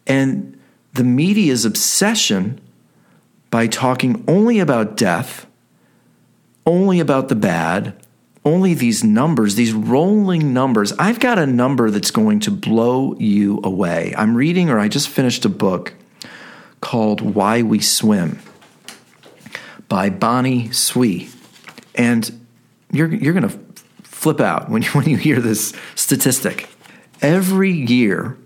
And 0.06 0.58
the 0.94 1.04
media's 1.04 1.66
obsession 1.66 2.58
by 3.50 3.66
talking 3.66 4.24
only 4.26 4.60
about 4.60 4.96
death, 4.96 5.46
only 6.64 7.00
about 7.00 7.28
the 7.28 7.34
bad, 7.34 7.94
only 8.46 8.72
these 8.72 9.04
numbers, 9.04 9.56
these 9.56 9.74
rolling 9.74 10.54
numbers. 10.54 10.94
I've 10.94 11.20
got 11.20 11.38
a 11.38 11.46
number 11.46 11.90
that's 11.90 12.10
going 12.10 12.40
to 12.40 12.50
blow 12.50 13.14
you 13.18 13.60
away. 13.62 14.14
I'm 14.16 14.34
reading, 14.34 14.70
or 14.70 14.78
I 14.78 14.88
just 14.88 15.10
finished 15.10 15.44
a 15.44 15.50
book 15.50 15.92
called 16.80 17.20
Why 17.20 17.60
We 17.60 17.80
Swim 17.80 18.38
by 19.90 20.08
Bonnie 20.08 20.68
Tsui. 20.68 21.28
And 21.94 22.46
you're, 22.90 23.12
you're 23.12 23.34
going 23.34 23.50
to 23.50 23.58
flip 24.04 24.40
out 24.40 24.70
when 24.70 24.80
you, 24.80 24.88
when 24.92 25.06
you 25.06 25.18
hear 25.18 25.38
this 25.40 25.74
statistic. 25.94 26.70
Every 27.20 27.72
year, 27.72 28.38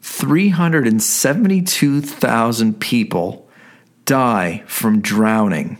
372,000 0.00 2.80
people 2.80 3.48
die 4.04 4.64
from 4.66 5.00
drowning. 5.00 5.78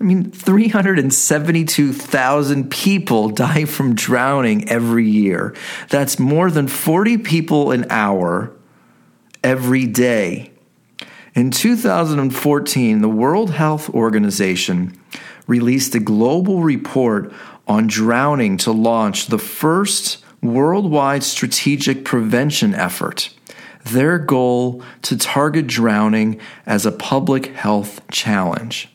I 0.00 0.04
mean, 0.04 0.32
372,000 0.32 2.70
people 2.70 3.28
die 3.28 3.66
from 3.66 3.94
drowning 3.94 4.68
every 4.68 5.08
year. 5.08 5.54
That's 5.90 6.18
more 6.18 6.50
than 6.50 6.66
40 6.66 7.18
people 7.18 7.70
an 7.70 7.86
hour 7.88 8.52
every 9.44 9.86
day. 9.86 10.51
In 11.34 11.50
2014, 11.50 13.00
the 13.00 13.08
World 13.08 13.52
Health 13.52 13.88
Organization 13.90 14.98
released 15.46 15.94
a 15.94 16.00
global 16.00 16.62
report 16.62 17.32
on 17.66 17.86
drowning 17.86 18.58
to 18.58 18.72
launch 18.72 19.28
the 19.28 19.38
first 19.38 20.22
worldwide 20.42 21.22
strategic 21.22 22.04
prevention 22.04 22.74
effort 22.74 23.30
their 23.84 24.16
goal 24.16 24.80
to 25.02 25.16
target 25.16 25.66
drowning 25.66 26.40
as 26.66 26.86
a 26.86 26.92
public 26.92 27.46
health 27.46 28.00
challenge. 28.12 28.88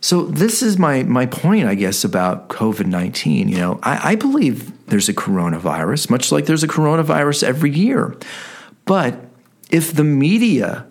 So 0.00 0.24
this 0.24 0.60
is 0.62 0.76
my 0.76 1.04
my 1.04 1.26
point, 1.26 1.66
I 1.66 1.74
guess, 1.76 2.02
about 2.02 2.48
COVID 2.48 2.86
nineteen. 2.86 3.48
You 3.48 3.58
know, 3.58 3.80
I, 3.82 4.12
I 4.12 4.14
believe 4.16 4.86
there's 4.88 5.08
a 5.08 5.14
coronavirus, 5.14 6.10
much 6.10 6.32
like 6.32 6.46
there's 6.46 6.64
a 6.64 6.68
coronavirus 6.68 7.44
every 7.44 7.70
year. 7.70 8.16
But 8.86 9.24
if 9.70 9.94
the 9.94 10.04
media 10.04 10.89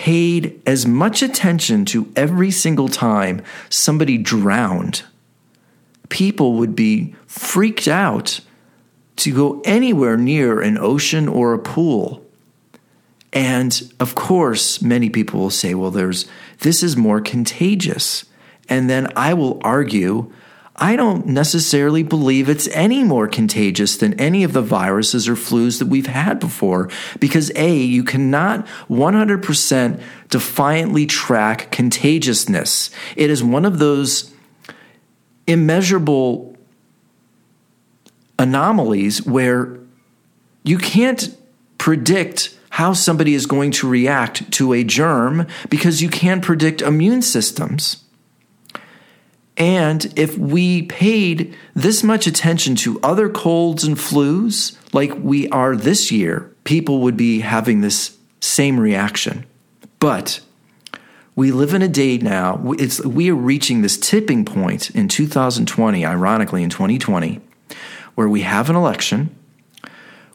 paid 0.00 0.62
as 0.64 0.86
much 0.86 1.20
attention 1.20 1.84
to 1.84 2.10
every 2.16 2.50
single 2.50 2.88
time 2.88 3.42
somebody 3.68 4.16
drowned, 4.16 5.02
people 6.08 6.54
would 6.54 6.74
be 6.74 7.14
freaked 7.26 7.86
out 7.86 8.40
to 9.16 9.34
go 9.34 9.60
anywhere 9.62 10.16
near 10.16 10.62
an 10.62 10.78
ocean 10.78 11.28
or 11.28 11.52
a 11.52 11.58
pool. 11.58 12.24
And 13.34 13.92
of 14.00 14.14
course, 14.14 14.80
many 14.80 15.10
people 15.10 15.38
will 15.38 15.50
say, 15.50 15.74
well, 15.74 15.90
there's 15.90 16.24
this 16.60 16.82
is 16.82 16.96
more 16.96 17.20
contagious. 17.20 18.24
And 18.70 18.88
then 18.88 19.12
I 19.16 19.34
will 19.34 19.60
argue, 19.62 20.32
I 20.80 20.96
don't 20.96 21.26
necessarily 21.26 22.02
believe 22.02 22.48
it's 22.48 22.66
any 22.68 23.04
more 23.04 23.28
contagious 23.28 23.98
than 23.98 24.18
any 24.18 24.44
of 24.44 24.54
the 24.54 24.62
viruses 24.62 25.28
or 25.28 25.34
flus 25.34 25.78
that 25.78 25.88
we've 25.88 26.06
had 26.06 26.40
before. 26.40 26.88
Because 27.18 27.52
A, 27.54 27.76
you 27.76 28.02
cannot 28.02 28.66
100% 28.88 30.02
defiantly 30.30 31.04
track 31.04 31.70
contagiousness. 31.70 32.90
It 33.14 33.28
is 33.28 33.44
one 33.44 33.66
of 33.66 33.78
those 33.78 34.32
immeasurable 35.46 36.56
anomalies 38.38 39.22
where 39.26 39.78
you 40.64 40.78
can't 40.78 41.36
predict 41.76 42.56
how 42.70 42.94
somebody 42.94 43.34
is 43.34 43.44
going 43.44 43.72
to 43.72 43.88
react 43.88 44.50
to 44.52 44.72
a 44.72 44.82
germ 44.82 45.46
because 45.68 46.00
you 46.00 46.08
can't 46.08 46.42
predict 46.42 46.80
immune 46.80 47.20
systems. 47.20 47.99
And 49.60 50.10
if 50.16 50.38
we 50.38 50.84
paid 50.84 51.54
this 51.74 52.02
much 52.02 52.26
attention 52.26 52.76
to 52.76 52.98
other 53.02 53.28
colds 53.28 53.84
and 53.84 53.94
flus 53.94 54.74
like 54.94 55.12
we 55.18 55.50
are 55.50 55.76
this 55.76 56.10
year, 56.10 56.50
people 56.64 57.00
would 57.02 57.16
be 57.16 57.40
having 57.40 57.82
this 57.82 58.16
same 58.40 58.80
reaction. 58.80 59.44
But 59.98 60.40
we 61.36 61.52
live 61.52 61.74
in 61.74 61.82
a 61.82 61.88
day 61.88 62.16
now, 62.16 62.72
it's, 62.78 63.04
we 63.04 63.30
are 63.30 63.34
reaching 63.34 63.82
this 63.82 63.98
tipping 63.98 64.46
point 64.46 64.90
in 64.90 65.08
2020, 65.08 66.06
ironically, 66.06 66.62
in 66.62 66.70
2020, 66.70 67.42
where 68.14 68.30
we 68.30 68.40
have 68.40 68.70
an 68.70 68.76
election, 68.76 69.36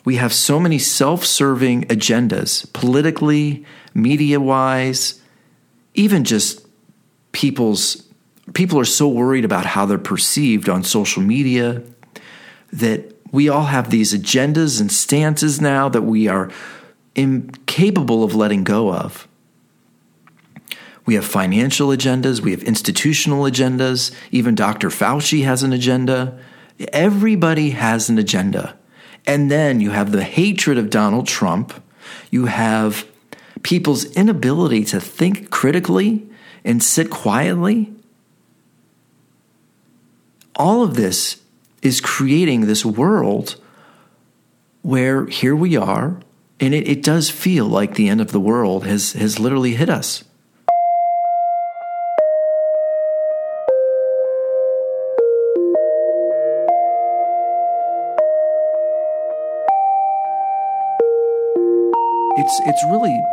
we 0.03 0.17
have 0.17 0.33
so 0.33 0.59
many 0.59 0.77
self 0.77 1.25
serving 1.25 1.85
agendas, 1.85 2.71
politically, 2.73 3.65
media 3.95 4.39
wise, 4.39 5.19
even 5.95 6.23
just 6.23 6.63
people's. 7.31 8.04
People 8.53 8.79
are 8.79 8.85
so 8.85 9.07
worried 9.07 9.45
about 9.45 9.65
how 9.65 9.85
they're 9.85 9.97
perceived 9.97 10.69
on 10.69 10.83
social 10.83 11.21
media 11.21 11.81
that 12.71 13.15
we 13.31 13.49
all 13.49 13.65
have 13.65 13.89
these 13.89 14.13
agendas 14.13 14.79
and 14.79 14.91
stances 14.91 15.59
now 15.59 15.89
that 15.89 16.03
we 16.03 16.27
are 16.27 16.51
incapable 17.15 18.23
of 18.23 18.35
letting 18.35 18.63
go 18.63 18.93
of. 18.93 19.27
We 21.05 21.15
have 21.15 21.25
financial 21.25 21.89
agendas, 21.89 22.39
we 22.39 22.51
have 22.51 22.63
institutional 22.63 23.43
agendas, 23.43 24.13
even 24.31 24.55
Dr. 24.55 24.89
Fauci 24.89 25.43
has 25.43 25.61
an 25.63 25.71
agenda. 25.71 26.39
Everybody 26.91 27.71
has 27.71 28.09
an 28.09 28.17
agenda. 28.17 28.77
And 29.27 29.49
then 29.49 29.79
you 29.81 29.91
have 29.91 30.11
the 30.11 30.23
hatred 30.23 30.77
of 30.77 30.89
Donald 30.89 31.27
Trump. 31.27 31.73
You 32.31 32.45
have 32.45 33.07
people's 33.63 34.05
inability 34.15 34.83
to 34.85 34.99
think 34.99 35.49
critically 35.49 36.27
and 36.63 36.81
sit 36.81 37.09
quietly. 37.09 37.94
All 40.57 40.83
of 40.83 40.95
this 40.95 41.41
is 41.81 41.99
creating 41.99 42.61
this 42.61 42.85
world 42.85 43.55
where 44.81 45.25
here 45.25 45.55
we 45.55 45.75
are, 45.75 46.19
and 46.59 46.73
it, 46.73 46.87
it 46.87 47.03
does 47.03 47.29
feel 47.29 47.65
like 47.65 47.95
the 47.95 48.07
end 48.07 48.21
of 48.21 48.31
the 48.31 48.39
world 48.39 48.85
has, 48.85 49.13
has 49.13 49.39
literally 49.39 49.73
hit 49.73 49.89
us. 49.89 50.23
it's 62.45 62.61
it's 62.65 62.83
really 62.85 63.23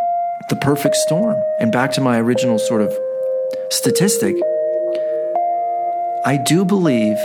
the 0.49 0.57
perfect 0.57 0.97
storm. 0.97 1.43
And 1.59 1.71
back 1.71 1.93
to 1.93 2.01
my 2.01 2.19
original 2.19 2.59
sort 2.59 2.83
of 2.83 2.93
statistic, 3.71 4.35
I 6.25 6.37
do 6.37 6.65
believe 6.65 7.17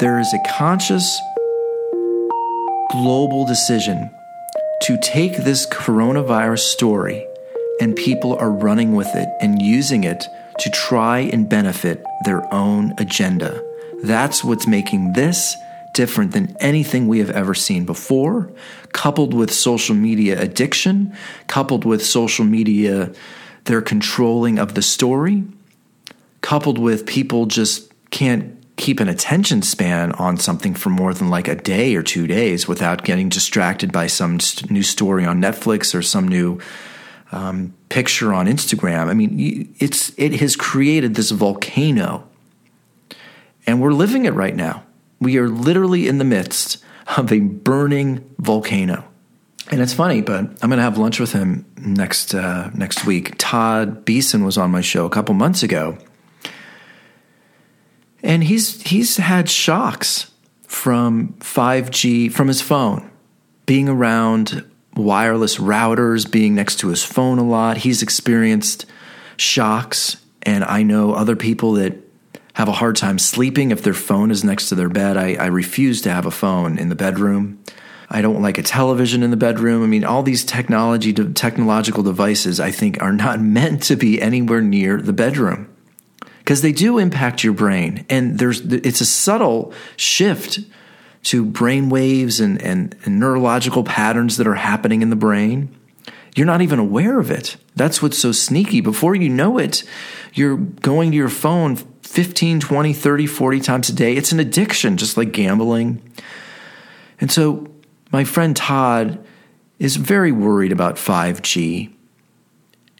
there 0.00 0.18
is 0.18 0.32
a 0.32 0.48
conscious 0.56 1.20
global 2.90 3.44
decision 3.44 4.10
to 4.84 4.98
take 5.02 5.36
this 5.36 5.66
coronavirus 5.66 6.60
story 6.60 7.26
and 7.82 7.94
people 7.94 8.34
are 8.36 8.50
running 8.50 8.94
with 8.94 9.14
it 9.14 9.28
and 9.42 9.60
using 9.60 10.04
it 10.04 10.24
to 10.60 10.70
try 10.70 11.18
and 11.18 11.50
benefit 11.50 12.02
their 12.24 12.42
own 12.54 12.94
agenda. 12.96 13.62
That's 14.02 14.42
what's 14.42 14.66
making 14.66 15.12
this 15.12 15.54
different 15.92 16.32
than 16.32 16.56
anything 16.60 17.08
we 17.08 17.18
have 17.18 17.30
ever 17.30 17.52
seen 17.52 17.84
before, 17.84 18.50
coupled 18.94 19.34
with 19.34 19.52
social 19.52 19.94
media 19.94 20.40
addiction, 20.40 21.14
coupled 21.46 21.84
with 21.84 22.02
social 22.02 22.46
media, 22.46 23.12
their 23.64 23.82
controlling 23.82 24.58
of 24.58 24.72
the 24.72 24.80
story, 24.80 25.44
coupled 26.42 26.78
with 26.78 27.06
people 27.06 27.46
just 27.46 27.92
can't 28.10 28.58
keep 28.76 29.00
an 29.00 29.08
attention 29.08 29.62
span 29.62 30.12
on 30.12 30.36
something 30.36 30.74
for 30.74 30.90
more 30.90 31.14
than 31.14 31.30
like 31.30 31.48
a 31.48 31.54
day 31.54 31.94
or 31.94 32.02
two 32.02 32.26
days 32.26 32.66
without 32.66 33.04
getting 33.04 33.28
distracted 33.28 33.92
by 33.92 34.06
some 34.06 34.38
new 34.68 34.82
story 34.82 35.24
on 35.24 35.40
Netflix 35.40 35.94
or 35.94 36.02
some 36.02 36.26
new 36.26 36.60
um, 37.30 37.74
picture 37.88 38.34
on 38.34 38.46
Instagram. 38.46 39.08
I 39.08 39.14
mean, 39.14 39.74
it's 39.78 40.12
it 40.18 40.34
has 40.40 40.56
created 40.56 41.14
this 41.14 41.30
volcano, 41.30 42.28
and 43.66 43.80
we're 43.80 43.92
living 43.92 44.24
it 44.24 44.34
right 44.34 44.54
now. 44.54 44.84
We 45.20 45.38
are 45.38 45.48
literally 45.48 46.08
in 46.08 46.18
the 46.18 46.24
midst 46.24 46.82
of 47.16 47.32
a 47.32 47.40
burning 47.40 48.34
volcano. 48.38 49.04
And 49.70 49.80
it's 49.80 49.94
funny, 49.94 50.20
but 50.20 50.40
I'm 50.40 50.68
going 50.68 50.78
to 50.78 50.82
have 50.82 50.98
lunch 50.98 51.20
with 51.20 51.32
him 51.32 51.64
next 51.76 52.34
uh, 52.34 52.70
next 52.74 53.06
week. 53.06 53.34
Todd 53.38 54.04
Beeson 54.04 54.44
was 54.44 54.58
on 54.58 54.70
my 54.70 54.80
show 54.80 55.06
a 55.06 55.10
couple 55.10 55.34
months 55.34 55.62
ago, 55.62 55.96
and 58.22 58.44
he's 58.44 58.82
he's 58.82 59.16
had 59.16 59.48
shocks 59.48 60.30
from 60.66 61.34
5G 61.34 62.32
from 62.32 62.48
his 62.48 62.62
phone, 62.62 63.10
being 63.66 63.88
around 63.88 64.64
wireless 64.96 65.58
routers, 65.58 66.30
being 66.30 66.54
next 66.54 66.76
to 66.80 66.88
his 66.88 67.04
phone 67.04 67.38
a 67.38 67.44
lot. 67.44 67.78
He's 67.78 68.02
experienced 68.02 68.86
shocks, 69.36 70.16
and 70.42 70.64
I 70.64 70.82
know 70.82 71.14
other 71.14 71.36
people 71.36 71.72
that 71.74 71.98
have 72.54 72.68
a 72.68 72.72
hard 72.72 72.96
time 72.96 73.18
sleeping 73.18 73.70
if 73.70 73.82
their 73.82 73.94
phone 73.94 74.30
is 74.30 74.44
next 74.44 74.68
to 74.68 74.74
their 74.74 74.90
bed. 74.90 75.16
I, 75.16 75.34
I 75.34 75.46
refuse 75.46 76.02
to 76.02 76.12
have 76.12 76.26
a 76.26 76.30
phone 76.30 76.78
in 76.78 76.90
the 76.90 76.94
bedroom. 76.94 77.62
I 78.10 78.20
don't 78.20 78.42
like 78.42 78.58
a 78.58 78.62
television 78.62 79.22
in 79.22 79.30
the 79.30 79.38
bedroom. 79.38 79.82
I 79.82 79.86
mean, 79.86 80.04
all 80.04 80.22
these 80.22 80.44
technology 80.44 81.14
technological 81.14 82.02
devices 82.02 82.60
I 82.60 82.70
think 82.70 83.02
are 83.02 83.12
not 83.12 83.40
meant 83.58 83.82
to 83.84 83.96
be 83.96 84.20
anywhere 84.20 84.60
near 84.60 84.98
the 84.98 85.14
bedroom 85.14 85.71
because 86.42 86.60
they 86.60 86.72
do 86.72 86.98
impact 86.98 87.44
your 87.44 87.52
brain 87.52 88.04
and 88.08 88.38
there's 88.38 88.60
it's 88.60 89.00
a 89.00 89.06
subtle 89.06 89.72
shift 89.96 90.58
to 91.22 91.44
brain 91.44 91.88
waves 91.88 92.40
and, 92.40 92.60
and, 92.60 92.96
and 93.04 93.20
neurological 93.20 93.84
patterns 93.84 94.38
that 94.38 94.46
are 94.46 94.56
happening 94.56 95.02
in 95.02 95.10
the 95.10 95.16
brain. 95.16 95.72
You're 96.34 96.46
not 96.46 96.62
even 96.62 96.80
aware 96.80 97.20
of 97.20 97.30
it. 97.30 97.56
That's 97.76 98.02
what's 98.02 98.18
so 98.18 98.32
sneaky. 98.32 98.80
Before 98.80 99.14
you 99.14 99.28
know 99.28 99.58
it, 99.58 99.84
you're 100.34 100.56
going 100.56 101.12
to 101.12 101.16
your 101.16 101.28
phone 101.28 101.76
15, 101.76 102.58
20, 102.58 102.92
30, 102.92 103.26
40 103.26 103.60
times 103.60 103.88
a 103.88 103.92
day. 103.92 104.14
It's 104.16 104.32
an 104.32 104.40
addiction, 104.40 104.96
just 104.96 105.16
like 105.16 105.32
gambling. 105.32 106.02
And 107.20 107.30
so, 107.30 107.68
my 108.10 108.24
friend 108.24 108.56
Todd 108.56 109.24
is 109.78 109.96
very 109.96 110.32
worried 110.32 110.72
about 110.72 110.96
5G. 110.96 111.92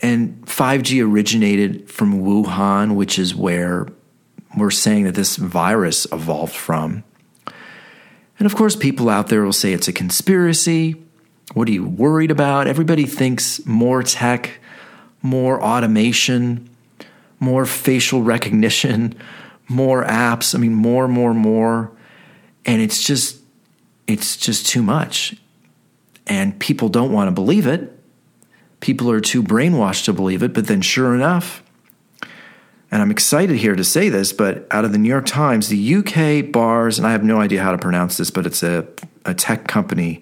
And 0.03 0.45
5G 0.47 1.05
originated 1.07 1.89
from 1.89 2.23
Wuhan, 2.23 2.97
which 2.97 3.19
is 3.19 3.35
where 3.35 3.87
we're 4.57 4.71
saying 4.71 5.05
that 5.05 5.15
this 5.15 5.37
virus 5.37 6.07
evolved 6.13 6.55
from. 6.55 7.05
And 8.39 8.47
of 8.47 8.57
course, 8.57 8.75
people 8.75 9.09
out 9.09 9.29
there 9.29 9.45
will 9.45 9.53
say 9.53 9.73
it's 9.73 9.87
a 9.87 9.93
conspiracy. 9.93 11.01
What 11.55 11.69
are 11.69 11.73
you 11.73 11.87
worried 11.87 12.33
about? 12.33 12.67
Everybody 12.67 13.07
thinks 13.07 13.65
more 13.65 14.03
tech, 14.03 14.59
more 15.23 15.63
automation, 15.63 16.69
more 17.39 17.65
facial 17.65 18.23
recognition, 18.23 19.15
more 19.69 20.05
apps. 20.05 20.55
I 20.55 20.59
mean, 20.59 20.75
more, 20.75 21.07
more, 21.07 21.33
more. 21.33 21.93
And 22.67 22.83
it's 22.83 23.03
just, 23.03 23.41
it's 24.07 24.37
just 24.37 24.67
too 24.67 24.83
much. 24.83 25.37
And 26.27 26.59
people 26.59 26.89
don't 26.89 27.13
want 27.13 27.29
to 27.29 27.33
believe 27.33 27.67
it. 27.67 28.02
People 28.83 29.11
are 29.11 29.21
too 29.21 29.43
brainwashed 29.43 30.05
to 30.05 30.13
believe 30.13 30.43
it. 30.43 30.53
But 30.53 30.67
then, 30.67 30.83
sure 30.83 31.15
enough, 31.15 31.63
and 32.91 33.01
I'm 33.01 33.11
excited 33.11 33.57
here 33.57 33.75
to 33.75 33.85
say 33.85 34.11
this, 34.11 34.35
but 34.35 34.67
out 34.71 34.85
of 34.85 34.93
the 34.93 34.99
New 34.99 35.09
York 35.09 35.25
Times, 35.25 35.69
the 35.69 35.95
UK 35.95 36.53
bars, 36.53 36.99
and 36.99 37.07
I 37.07 37.13
have 37.13 37.25
no 37.25 37.41
idea 37.41 37.63
how 37.63 37.73
to 37.73 37.79
pronounce 37.79 38.19
this, 38.19 38.31
but 38.31 38.45
it's 38.45 38.63
a, 38.63 38.87
a 39.25 39.33
tech 39.33 39.67
company, 39.67 40.21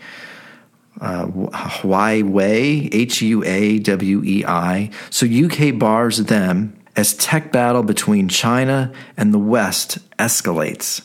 uh, 1.00 1.26
Huawei, 1.26 2.88
H 2.92 3.22
U 3.22 3.42
A 3.44 3.78
W 3.80 4.22
E 4.24 4.44
I. 4.44 4.90
So 5.08 5.26
UK 5.26 5.76
bars 5.76 6.18
them 6.18 6.78
as 6.94 7.14
tech 7.14 7.50
battle 7.50 7.82
between 7.82 8.28
China 8.28 8.92
and 9.16 9.32
the 9.32 9.38
West 9.38 9.98
escalates. 10.18 11.04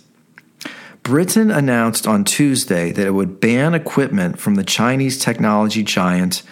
Britain 1.04 1.50
announced 1.50 2.06
on 2.06 2.26
Tuesday 2.26 2.92
that 2.92 3.08
it 3.08 3.12
would 3.12 3.40
ban 3.40 3.74
equipment 3.74 4.40
from 4.40 4.56
the 4.56 4.64
Chinese 4.64 5.18
technology 5.18 5.84
giant 5.84 6.44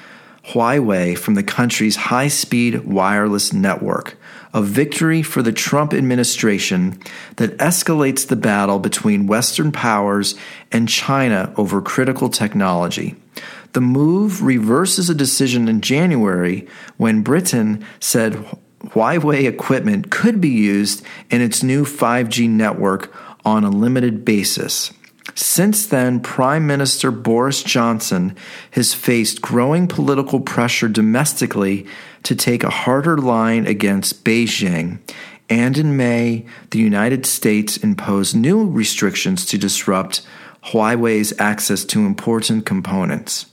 Huawei 0.48 1.18
from 1.18 1.36
the 1.36 1.44
country's 1.44 1.96
high 1.96 2.28
speed 2.28 2.84
wireless 2.86 3.54
network, 3.54 4.18
a 4.54 4.62
victory 4.62 5.24
for 5.24 5.42
the 5.42 5.54
Trump 5.54 5.94
administration 5.94 7.00
that 7.38 7.58
escalates 7.58 8.28
the 8.28 8.36
battle 8.36 8.78
between 8.78 9.28
Western 9.28 9.72
powers 9.72 10.36
and 10.72 10.90
China 10.90 11.54
over 11.56 11.82
critical 11.82 12.30
technology. 12.30 13.16
The 13.72 13.82
move 13.82 14.44
reverses 14.44 15.10
a 15.10 15.16
decision 15.16 15.68
in 15.68 15.82
January 15.82 16.68
when 16.98 17.24
Britain 17.24 17.84
said 18.00 18.34
Huawei 18.88 19.48
equipment 19.48 20.12
could 20.12 20.42
be 20.42 20.50
used 20.50 21.04
in 21.30 21.42
its 21.42 21.64
new 21.64 21.86
5G 21.86 22.50
network 22.50 23.14
on 23.46 23.64
a 23.64 23.70
limited 23.70 24.26
basis. 24.26 24.92
Since 25.36 25.88
then, 25.88 26.20
Prime 26.20 26.68
Minister 26.68 27.10
Boris 27.12 27.64
Johnson 27.64 28.36
has 28.72 28.94
faced 28.94 29.42
growing 29.42 29.88
political 29.88 30.40
pressure 30.40 30.88
domestically 30.88 31.88
to 32.24 32.36
take 32.36 32.64
a 32.64 32.70
harder 32.70 33.18
line 33.18 33.66
against 33.66 34.24
Beijing. 34.24 35.00
And 35.50 35.78
in 35.78 35.98
May, 35.98 36.46
the 36.70 36.80
United 36.80 37.26
States 37.26 37.78
imposed 37.78 38.36
new 38.36 38.70
restrictions 38.70 39.46
to 39.48 39.58
disrupt 39.58 40.22
Huawei's 40.66 41.34
access 41.40 41.84
to 41.86 42.06
important 42.06 42.66
components. 42.66 43.48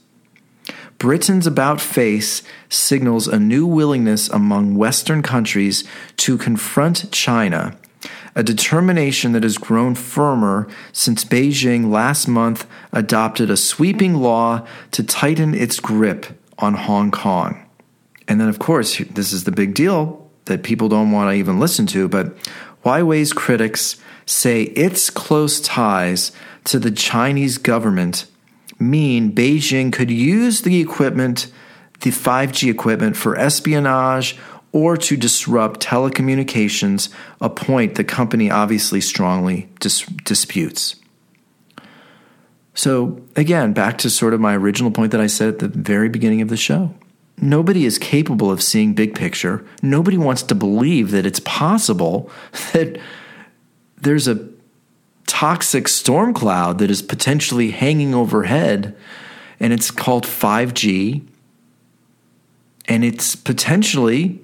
Britain's 0.97 1.47
about 1.47 1.81
face 1.81 2.43
signals 2.69 3.27
a 3.27 3.39
new 3.39 3.65
willingness 3.65 4.29
among 4.29 4.75
Western 4.75 5.23
countries 5.23 5.83
to 6.17 6.37
confront 6.37 7.11
China, 7.11 7.75
a 8.35 8.43
determination 8.43 9.33
that 9.33 9.43
has 9.43 9.57
grown 9.57 9.95
firmer 9.95 10.67
since 10.91 11.25
Beijing 11.25 11.91
last 11.91 12.27
month 12.27 12.67
adopted 12.91 13.49
a 13.49 13.57
sweeping 13.57 14.15
law 14.15 14.65
to 14.91 15.03
tighten 15.03 15.53
its 15.53 15.79
grip 15.79 16.27
on 16.57 16.75
Hong 16.75 17.11
Kong. 17.11 17.65
And 18.27 18.39
then, 18.39 18.47
of 18.47 18.59
course, 18.59 18.97
this 18.97 19.33
is 19.33 19.43
the 19.43 19.51
big 19.51 19.73
deal 19.73 20.29
that 20.45 20.63
people 20.63 20.89
don't 20.89 21.11
want 21.11 21.29
to 21.29 21.35
even 21.35 21.59
listen 21.59 21.85
to, 21.87 22.07
but 22.07 22.35
Huawei's 22.85 23.33
critics 23.33 23.97
say 24.25 24.63
its 24.63 25.09
close 25.09 25.59
ties 25.59 26.31
to 26.65 26.79
the 26.79 26.91
Chinese 26.91 27.57
government 27.57 28.25
mean 28.79 29.33
Beijing 29.33 29.93
could 29.93 30.09
use 30.09 30.61
the 30.61 30.79
equipment, 30.79 31.51
the 32.01 32.09
5G 32.09 32.69
equipment, 32.69 33.15
for 33.15 33.37
espionage 33.37 34.37
or 34.71 34.95
to 34.95 35.17
disrupt 35.17 35.81
telecommunications, 35.81 37.09
a 37.39 37.49
point 37.49 37.95
the 37.95 38.03
company 38.03 38.49
obviously 38.49 39.01
strongly 39.01 39.69
dis- 39.79 40.05
disputes. 40.23 40.95
So, 42.73 43.21
again, 43.35 43.73
back 43.73 43.97
to 43.99 44.09
sort 44.09 44.33
of 44.33 44.39
my 44.39 44.55
original 44.55 44.91
point 44.91 45.11
that 45.11 45.19
I 45.19 45.27
said 45.27 45.49
at 45.49 45.59
the 45.59 45.67
very 45.67 46.07
beginning 46.07 46.41
of 46.41 46.47
the 46.47 46.57
show. 46.57 46.93
Nobody 47.37 47.85
is 47.85 47.97
capable 47.97 48.51
of 48.51 48.61
seeing 48.61 48.93
big 48.93 49.15
picture. 49.15 49.65
Nobody 49.81 50.17
wants 50.17 50.43
to 50.43 50.55
believe 50.55 51.11
that 51.11 51.25
it's 51.25 51.41
possible 51.41 52.29
that 52.73 52.99
there's 53.97 54.27
a 54.27 54.47
toxic 55.27 55.87
storm 55.87 56.33
cloud 56.33 56.77
that 56.77 56.91
is 56.91 57.01
potentially 57.01 57.71
hanging 57.71 58.13
overhead 58.13 58.95
and 59.59 59.71
it's 59.73 59.91
called 59.91 60.25
5G 60.25 61.25
and 62.87 63.05
it's 63.05 63.35
potentially 63.35 64.41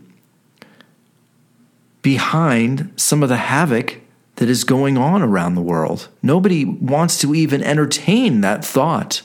behind 2.08 2.89
some 2.96 3.22
of 3.22 3.28
the 3.28 3.36
havoc 3.36 4.00
that 4.38 4.48
is 4.48 4.63
going 4.63 4.98
on 4.98 5.22
around 5.22 5.56
the 5.56 5.62
world. 5.62 6.08
Nobody 6.24 6.63
wants 6.63 7.20
to 7.20 7.36
even 7.36 7.62
entertain 7.62 8.39
that 8.39 8.63
thought. 8.63 9.24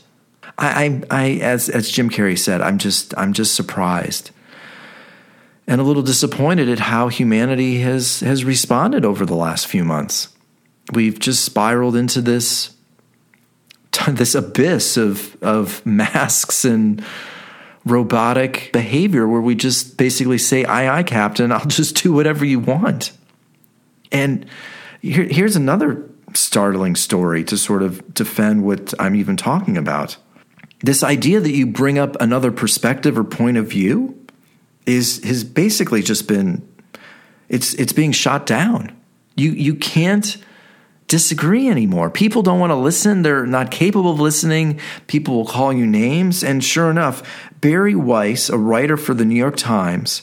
I, 0.58 1.02
I, 1.08 1.22
I, 1.22 1.30
as 1.34 1.68
as 1.68 1.88
Jim 1.88 2.10
Carrey 2.10 2.36
said, 2.36 2.60
I'm 2.60 2.78
just 2.78 3.16
I'm 3.16 3.32
just 3.34 3.54
surprised 3.54 4.32
and 5.68 5.80
a 5.80 5.84
little 5.84 6.02
disappointed 6.02 6.68
at 6.68 6.80
how 6.80 7.06
humanity 7.06 7.82
has 7.82 8.18
has 8.18 8.44
responded 8.44 9.04
over 9.04 9.24
the 9.24 9.36
last 9.36 9.68
few 9.68 9.84
months. 9.84 10.30
We've 10.92 11.20
just 11.20 11.44
spiraled 11.44 11.94
into 11.94 12.20
this 12.20 12.74
this 14.08 14.34
abyss 14.34 14.96
of 14.96 15.40
of 15.40 15.86
masks 15.86 16.64
and 16.64 17.04
robotic 17.84 18.70
behavior 18.72 19.26
where 19.26 19.40
we 19.40 19.54
just 19.54 19.96
basically 19.96 20.38
say, 20.38 20.64
"Aye, 20.64 20.98
aye, 20.98 21.02
Captain. 21.02 21.52
I'll 21.52 21.64
just 21.66 22.02
do 22.02 22.12
whatever 22.12 22.44
you 22.44 22.60
want." 22.60 23.12
And 24.10 24.46
here, 25.00 25.24
here's 25.24 25.56
another 25.56 26.08
startling 26.34 26.96
story 26.96 27.44
to 27.44 27.56
sort 27.56 27.82
of 27.82 28.14
defend 28.14 28.64
what 28.64 28.94
I'm 28.98 29.16
even 29.16 29.36
talking 29.36 29.76
about. 29.76 30.16
This 30.80 31.02
idea 31.02 31.40
that 31.40 31.52
you 31.52 31.66
bring 31.66 31.98
up 31.98 32.16
another 32.20 32.50
perspective 32.50 33.16
or 33.16 33.24
point 33.24 33.56
of 33.56 33.68
view 33.68 34.18
is 34.86 35.22
has 35.24 35.44
basically 35.44 36.02
just 36.02 36.26
been 36.26 36.66
it's 37.48 37.74
it's 37.74 37.92
being 37.92 38.12
shot 38.12 38.46
down. 38.46 38.96
You 39.36 39.52
you 39.52 39.74
can't 39.74 40.36
disagree 41.12 41.68
anymore. 41.68 42.08
People 42.08 42.40
don't 42.40 42.58
want 42.58 42.70
to 42.70 42.74
listen. 42.74 43.20
They're 43.20 43.44
not 43.44 43.70
capable 43.70 44.12
of 44.12 44.18
listening. 44.18 44.80
People 45.08 45.34
will 45.34 45.44
call 45.44 45.70
you 45.70 45.86
names. 45.86 46.42
And 46.42 46.64
sure 46.64 46.90
enough, 46.90 47.22
Bari 47.60 47.94
Weiss, 47.94 48.48
a 48.48 48.56
writer 48.56 48.96
for 48.96 49.12
the 49.12 49.26
New 49.26 49.34
York 49.34 49.56
Times, 49.56 50.22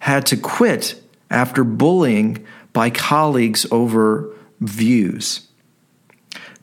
had 0.00 0.26
to 0.26 0.36
quit 0.36 1.00
after 1.30 1.62
bullying 1.62 2.44
by 2.72 2.90
colleagues 2.90 3.68
over 3.70 4.34
views. 4.58 5.46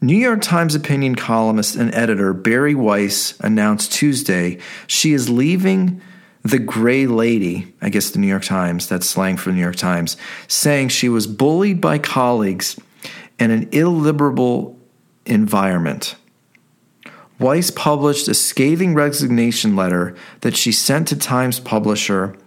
New 0.01 0.17
York 0.17 0.41
Times 0.41 0.75
opinion 0.75 1.15
columnist 1.15 1.77
and 1.77 1.95
editor 1.95 2.33
Bari 2.33 2.75
Weiss 2.75 3.39
announced 3.39 3.93
Tuesday 3.93 4.59
she 4.87 5.13
is 5.13 5.29
leaving 5.29 6.01
the 6.41 6.59
Gray 6.59 7.07
Lady, 7.07 7.73
I 7.81 7.87
guess 7.87 8.09
the 8.09 8.19
New 8.19 8.27
York 8.27 8.43
Times, 8.43 8.89
that's 8.89 9.09
slang 9.09 9.37
for 9.37 9.51
the 9.51 9.55
New 9.55 9.61
York 9.61 9.77
Times, 9.77 10.17
saying 10.49 10.89
she 10.89 11.07
was 11.07 11.27
bullied 11.27 11.79
by 11.79 11.97
colleagues 11.97 12.77
in 13.43 13.51
an 13.51 13.67
illiberal 13.73 14.79
environment. 15.25 16.15
Weiss 17.39 17.71
published 17.71 18.29
a 18.29 18.33
scathing 18.33 18.93
resignation 18.93 19.75
letter 19.75 20.15
that 20.41 20.55
she 20.55 20.71
sent 20.71 21.09
to 21.09 21.17
Times 21.17 21.59
publisher 21.59 22.37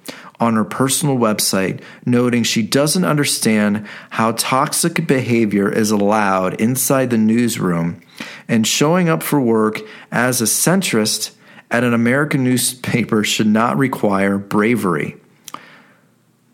on 0.40 0.54
her 0.54 0.64
personal 0.64 1.18
website, 1.18 1.82
noting 2.06 2.42
she 2.42 2.62
doesn't 2.62 3.04
understand 3.04 3.86
how 4.08 4.32
toxic 4.32 5.06
behavior 5.06 5.70
is 5.70 5.90
allowed 5.90 6.58
inside 6.58 7.10
the 7.10 7.18
newsroom 7.18 8.00
and 8.48 8.66
showing 8.66 9.10
up 9.10 9.22
for 9.22 9.38
work 9.38 9.80
as 10.10 10.40
a 10.40 10.44
centrist 10.44 11.32
at 11.70 11.84
an 11.84 11.92
American 11.92 12.42
newspaper 12.42 13.22
should 13.22 13.46
not 13.46 13.76
require 13.76 14.38
bravery. 14.38 15.16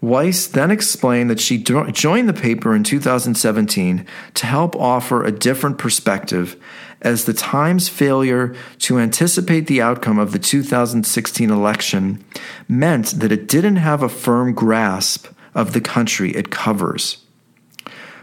Weiss 0.02 0.48
then 0.48 0.72
explained 0.72 1.30
that 1.30 1.38
she 1.38 1.56
joined 1.62 2.28
the 2.28 2.32
paper 2.32 2.74
in 2.74 2.82
2017 2.82 4.04
to 4.34 4.46
help 4.46 4.74
offer 4.74 5.22
a 5.22 5.30
different 5.30 5.78
perspective 5.78 6.56
as 7.00 7.24
the 7.24 7.32
Times' 7.32 7.88
failure 7.88 8.52
to 8.80 8.98
anticipate 8.98 9.68
the 9.68 9.80
outcome 9.80 10.18
of 10.18 10.32
the 10.32 10.40
2016 10.40 11.50
election 11.50 12.24
meant 12.68 13.20
that 13.20 13.30
it 13.30 13.46
didn't 13.46 13.76
have 13.76 14.02
a 14.02 14.08
firm 14.08 14.52
grasp 14.54 15.28
of 15.54 15.72
the 15.72 15.80
country 15.80 16.32
it 16.32 16.50
covers. 16.50 17.18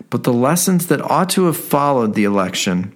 But 0.10 0.24
the 0.24 0.34
lessons 0.34 0.88
that 0.88 1.02
ought 1.02 1.30
to 1.32 1.46
have 1.46 1.58
followed 1.58 2.14
the 2.14 2.26
election 2.26 2.94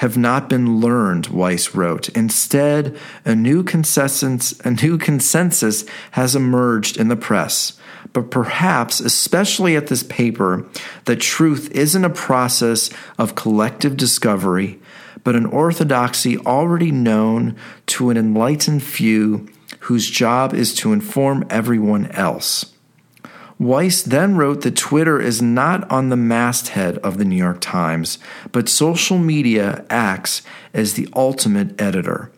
have 0.00 0.16
not 0.16 0.48
been 0.48 0.80
learned, 0.80 1.26
Weiss 1.26 1.74
wrote. 1.74 2.08
Instead, 2.10 2.98
a 3.26 3.34
new 3.34 3.62
consensus, 3.62 4.58
a 4.60 4.70
new 4.70 4.96
consensus 4.96 5.84
has 6.12 6.34
emerged 6.34 6.96
in 6.96 7.08
the 7.08 7.16
press. 7.16 7.78
But 8.14 8.30
perhaps, 8.30 9.00
especially 9.00 9.76
at 9.76 9.88
this 9.88 10.02
paper, 10.02 10.64
that 11.04 11.20
truth 11.20 11.70
isn't 11.72 12.02
a 12.02 12.08
process 12.08 12.88
of 13.18 13.34
collective 13.34 13.98
discovery, 13.98 14.80
but 15.22 15.36
an 15.36 15.44
orthodoxy 15.44 16.38
already 16.38 16.90
known 16.90 17.54
to 17.88 18.08
an 18.08 18.16
enlightened 18.16 18.82
few 18.82 19.50
whose 19.80 20.08
job 20.08 20.54
is 20.54 20.74
to 20.76 20.94
inform 20.94 21.44
everyone 21.50 22.06
else. 22.12 22.72
Weiss 23.60 24.02
then 24.02 24.36
wrote 24.36 24.62
that 24.62 24.74
Twitter 24.74 25.20
is 25.20 25.42
not 25.42 25.88
on 25.90 26.08
the 26.08 26.16
masthead 26.16 26.96
of 26.98 27.18
the 27.18 27.26
New 27.26 27.36
York 27.36 27.60
Times, 27.60 28.18
but 28.52 28.70
social 28.70 29.18
media 29.18 29.84
acts 29.90 30.40
as 30.72 30.94
the 30.94 31.06
ultimate 31.14 31.78
editor. 31.78 32.32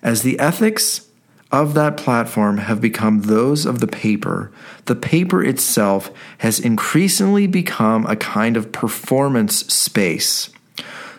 As 0.00 0.22
the 0.22 0.38
ethics 0.38 1.08
of 1.50 1.74
that 1.74 1.96
platform 1.96 2.58
have 2.58 2.80
become 2.80 3.22
those 3.22 3.66
of 3.66 3.80
the 3.80 3.88
paper, 3.88 4.52
the 4.84 4.94
paper 4.94 5.42
itself 5.42 6.12
has 6.38 6.60
increasingly 6.60 7.48
become 7.48 8.06
a 8.06 8.14
kind 8.14 8.56
of 8.56 8.70
performance 8.70 9.66
space. 9.66 10.50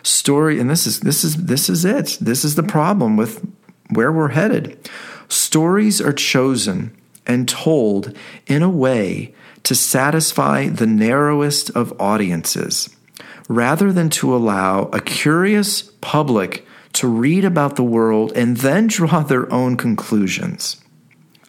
Story 0.02 0.58
and 0.58 0.70
this 0.70 0.86
is 0.86 1.00
this 1.00 1.24
is 1.24 1.44
this 1.44 1.68
is 1.68 1.84
it. 1.84 2.16
This 2.22 2.42
is 2.42 2.54
the 2.54 2.62
problem 2.62 3.18
with 3.18 3.46
where 3.90 4.10
we're 4.10 4.28
headed. 4.28 4.88
Stories 5.28 6.00
are 6.00 6.14
chosen 6.14 6.96
and 7.26 7.48
told 7.48 8.16
in 8.46 8.62
a 8.62 8.70
way 8.70 9.34
to 9.62 9.74
satisfy 9.74 10.68
the 10.68 10.86
narrowest 10.86 11.70
of 11.70 11.98
audiences, 12.00 12.94
rather 13.48 13.92
than 13.92 14.10
to 14.10 14.34
allow 14.34 14.84
a 14.84 15.00
curious 15.00 15.82
public 16.00 16.66
to 16.92 17.06
read 17.06 17.44
about 17.44 17.76
the 17.76 17.84
world 17.84 18.32
and 18.34 18.58
then 18.58 18.86
draw 18.86 19.20
their 19.24 19.52
own 19.52 19.76
conclusions. 19.76 20.76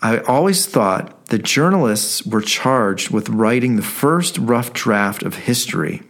I 0.01 0.19
always 0.19 0.65
thought 0.65 1.27
that 1.27 1.43
journalists 1.43 2.25
were 2.25 2.41
charged 2.41 3.11
with 3.11 3.29
writing 3.29 3.75
the 3.75 3.83
first 3.83 4.37
rough 4.37 4.73
draft 4.73 5.23
of 5.23 5.35
history. 5.35 6.01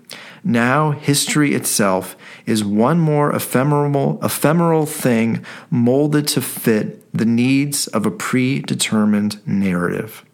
Now, 0.43 0.91
history 0.91 1.53
itself 1.53 2.15
is 2.45 2.63
one 2.63 2.99
more 2.99 3.33
ephemeral, 3.33 4.19
ephemeral 4.23 4.85
thing 4.85 5.45
molded 5.69 6.27
to 6.29 6.41
fit 6.41 7.01
the 7.13 7.25
needs 7.25 7.87
of 7.87 8.05
a 8.05 8.11
predetermined 8.11 9.45
narrative. 9.47 10.25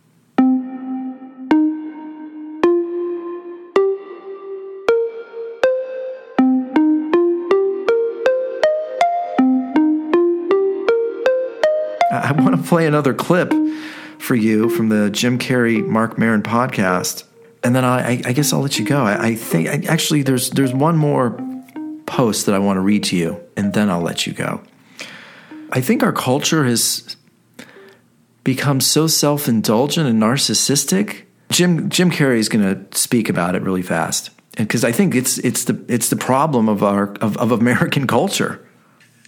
I 12.10 12.32
want 12.32 12.56
to 12.56 12.64
play 12.68 12.88
another 12.88 13.14
clip 13.14 13.54
for 14.18 14.36
you 14.36 14.70
from 14.70 14.90
the 14.90 15.10
Jim 15.10 15.38
Carrey 15.38 15.86
Marc 15.86 16.18
Maron 16.18 16.42
podcast, 16.42 17.24
and 17.64 17.76
then 17.76 17.86
I, 17.86 18.22
I 18.26 18.34
guess 18.34 18.52
I'll 18.52 18.62
let 18.62 18.80
you 18.80 18.86
go. 18.86 19.04
I, 19.04 19.28
I 19.28 19.36
think 19.36 19.88
actually 19.88 20.24
there's 20.24 20.50
there's 20.52 20.74
one 20.74 20.98
more 20.98 21.38
post 22.08 22.48
that 22.48 22.56
I 22.56 22.60
want 22.60 22.78
to 22.78 22.82
read 22.82 23.04
to 23.06 23.16
you, 23.16 23.40
and 23.56 23.74
then 23.74 23.92
I'll 23.92 24.02
let 24.02 24.26
you 24.26 24.34
go. 24.34 24.64
I 25.72 25.82
think 25.82 26.02
our 26.02 26.14
culture 26.14 26.64
has 26.64 27.16
become 28.44 28.82
so 28.82 29.06
self 29.06 29.48
indulgent 29.48 30.08
and 30.08 30.20
narcissistic. 30.20 31.24
Jim 31.52 31.90
Jim 31.90 32.10
Carrey 32.10 32.40
is 32.40 32.50
going 32.50 32.64
to 32.64 32.98
speak 32.98 33.30
about 33.30 33.54
it 33.54 33.62
really 33.62 33.84
fast 33.84 34.32
because 34.58 34.84
I 34.84 34.92
think 34.92 35.14
it's 35.14 35.38
it's 35.40 35.66
the 35.66 35.80
it's 35.88 36.10
the 36.10 36.16
problem 36.16 36.68
of 36.68 36.82
our 36.82 37.14
of, 37.22 37.38
of 37.38 37.52
American 37.52 38.08
culture. 38.18 38.64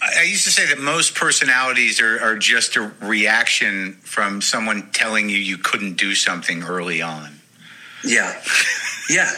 I 0.01 0.23
used 0.23 0.45
to 0.45 0.51
say 0.51 0.65
that 0.67 0.79
most 0.79 1.13
personalities 1.13 1.99
are, 1.99 2.21
are 2.21 2.37
just 2.37 2.77
a 2.77 2.89
reaction 3.01 3.95
from 4.01 4.41
someone 4.41 4.89
telling 4.91 5.27
you 5.27 5.37
you 5.37 5.57
couldn't 5.57 5.95
do 5.95 6.15
something 6.15 6.63
early 6.63 7.01
on. 7.01 7.39
Yeah. 8.05 8.41
Yeah. 9.10 9.32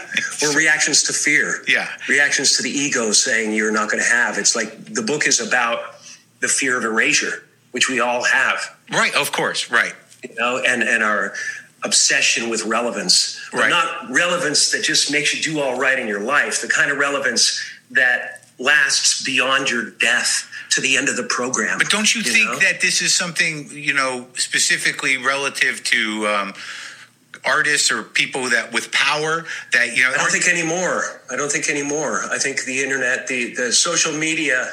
Or 0.44 0.56
reactions 0.56 1.04
to 1.04 1.14
fear. 1.14 1.64
Yeah. 1.68 1.88
Reactions 2.10 2.58
to 2.58 2.64
the 2.64 2.70
ego 2.70 3.12
saying 3.12 3.54
you're 3.54 3.72
not 3.72 3.90
going 3.90 4.04
to 4.04 4.10
have. 4.10 4.38
It's 4.38 4.56
like 4.56 4.94
the 4.94 5.02
book 5.02 5.28
is 5.28 5.40
about 5.40 5.96
the 6.42 6.48
fear 6.48 6.78
of 6.78 6.84
erasure, 6.84 7.44
which 7.72 7.90
we 7.90 8.00
all 8.00 8.24
have. 8.24 8.60
Right, 8.92 9.16
of 9.16 9.32
course, 9.32 9.72
right. 9.72 9.94
You 10.28 10.36
know, 10.36 10.62
and 10.66 10.84
and 10.84 11.02
our 11.04 11.34
obsession 11.84 12.50
with 12.50 12.64
relevance, 12.66 13.42
right. 13.54 13.70
not 13.70 14.12
relevance 14.12 14.72
that 14.72 14.84
just 14.84 15.12
makes 15.12 15.34
you 15.34 15.42
do 15.42 15.60
all 15.60 15.80
right 15.80 15.98
in 15.98 16.08
your 16.08 16.20
life, 16.20 16.62
the 16.62 16.68
kind 16.68 16.92
of 16.92 16.98
relevance 16.98 17.60
that 17.90 18.46
lasts 18.60 19.24
beyond 19.24 19.70
your 19.70 19.90
death 19.90 20.48
to 20.70 20.82
the 20.82 20.96
end 20.96 21.10
of 21.10 21.18
the 21.18 21.24
program. 21.24 21.78
But 21.78 21.90
don't 21.90 22.14
you, 22.14 22.22
you 22.22 22.32
think 22.32 22.50
know? 22.50 22.60
that 22.60 22.82
this 22.82 23.02
is 23.02 23.14
something, 23.14 23.70
you 23.72 23.94
know, 23.94 24.28
specifically 24.36 25.18
relative 25.18 25.84
to 25.86 26.28
um, 26.28 26.54
artists 27.46 27.92
or 27.92 28.04
people 28.04 28.50
that 28.50 28.72
with 28.72 28.92
power 28.92 29.46
that, 29.74 29.96
you 29.96 30.04
know, 30.04 30.12
I 30.12 30.18
don't 30.18 30.32
think 30.32 30.48
anymore. 30.48 31.22
I 31.30 31.36
don't 31.36 31.52
think 31.52 31.70
anymore. 31.70 32.22
I 32.30 32.38
think 32.38 32.64
the 32.66 32.82
internet, 32.82 33.28
the, 33.28 33.54
the 33.54 33.72
social 33.72 34.14
media, 34.14 34.70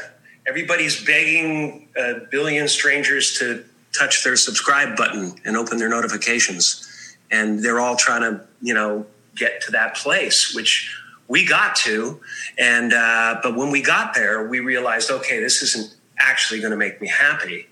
everybody's 0.46 1.04
begging 1.04 1.88
a 1.96 2.20
billion 2.31 2.68
strangers 2.68 3.38
to 3.38 3.64
touch 3.98 4.24
their 4.24 4.37
subscribe 4.37 4.96
button 4.96 5.35
and 5.44 5.57
open 5.57 5.78
their 5.78 5.88
notifications. 5.88 7.16
And 7.31 7.62
they're 7.62 7.81
all 7.81 7.96
trying 7.96 8.22
to, 8.22 8.46
you 8.62 8.74
know, 8.74 9.07
get 9.35 9.61
to 9.62 9.72
that 9.72 9.96
place, 9.96 10.54
which 10.54 10.94
we 11.28 11.44
got 11.44 11.76
to. 11.76 12.20
And, 12.59 12.92
uh, 12.92 13.40
but 13.42 13.57
when 13.57 13.70
we 13.70 13.83
got 13.83 14.14
there, 14.14 14.48
we 14.48 14.61
realized, 14.61 15.11
okay, 15.11 15.40
this 15.40 15.62
isn't 15.62 15.94
actually 16.18 16.61
going 16.61 16.70
to 16.72 16.76
make 16.76 17.00
me 17.00 17.09
happy. 17.09 17.66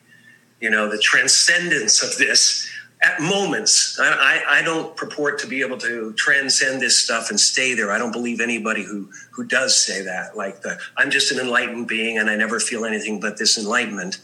You 0.61 0.71
know, 0.71 0.89
the 0.89 0.99
transcendence 0.99 2.03
of 2.03 2.17
this 2.19 2.71
at 3.07 3.21
moments. 3.21 3.99
I, 4.01 4.43
I, 4.49 4.63
don't 4.63 4.97
purport 4.97 5.39
to 5.41 5.47
be 5.47 5.61
able 5.61 5.79
to 5.79 6.13
transcend 6.15 6.81
this 6.83 6.99
stuff 6.99 7.31
and 7.31 7.39
stay 7.39 7.75
there. 7.75 7.93
I 7.93 7.99
don't 7.99 8.11
believe 8.11 8.41
anybody 8.41 8.83
who 8.83 9.09
who 9.31 9.45
does 9.45 9.77
say 9.77 10.03
that. 10.03 10.37
Like 10.37 10.63
the, 10.63 10.79
I'm 10.97 11.11
just 11.11 11.31
an 11.31 11.39
enlightened 11.39 11.87
being 11.87 12.19
and 12.19 12.29
I 12.29 12.37
never 12.37 12.59
feel 12.59 12.85
anything 12.85 13.21
but 13.21 13.39
this 13.39 13.59
enlightenment. 13.59 14.19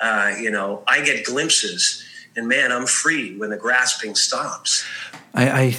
Uh, 0.00 0.34
you 0.38 0.50
know, 0.50 0.82
I 0.86 1.02
get 1.02 1.24
glimpses, 1.24 2.04
and 2.36 2.46
man, 2.46 2.72
I'm 2.72 2.86
free 2.86 3.36
when 3.36 3.50
the 3.50 3.56
grasping 3.56 4.14
stops. 4.14 4.84
I, 5.34 5.62
I 5.62 5.76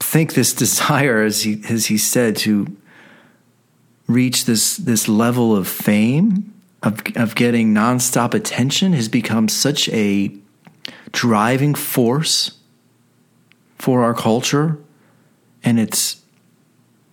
think 0.00 0.34
this 0.34 0.54
desire, 0.54 1.22
as 1.22 1.42
he 1.42 1.62
as 1.68 1.86
he 1.86 1.98
said, 1.98 2.36
to 2.38 2.74
reach 4.06 4.46
this 4.46 4.78
this 4.78 5.08
level 5.08 5.54
of 5.54 5.68
fame 5.68 6.54
of 6.82 7.02
of 7.16 7.34
getting 7.34 7.74
nonstop 7.74 8.32
attention 8.32 8.94
has 8.94 9.08
become 9.08 9.48
such 9.48 9.90
a 9.90 10.32
driving 11.12 11.74
force 11.74 12.58
for 13.76 14.02
our 14.02 14.14
culture, 14.14 14.78
and 15.62 15.78
it's 15.78 16.22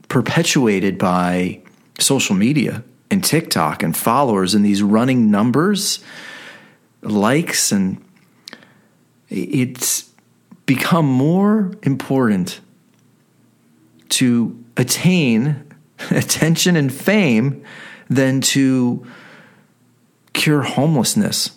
perpetuated 0.07 0.97
by 0.97 1.61
social 1.99 2.35
media 2.35 2.83
and 3.11 3.23
TikTok 3.23 3.83
and 3.83 3.95
followers 3.95 4.53
and 4.53 4.65
these 4.65 4.81
running 4.81 5.31
numbers, 5.31 5.99
likes, 7.01 7.71
and 7.71 8.03
it's 9.29 10.09
become 10.65 11.05
more 11.05 11.71
important 11.83 12.59
to 14.09 14.63
attain 14.77 15.63
attention 16.11 16.75
and 16.75 16.93
fame 16.93 17.63
than 18.09 18.41
to 18.41 19.05
cure 20.33 20.61
homelessness. 20.61 21.54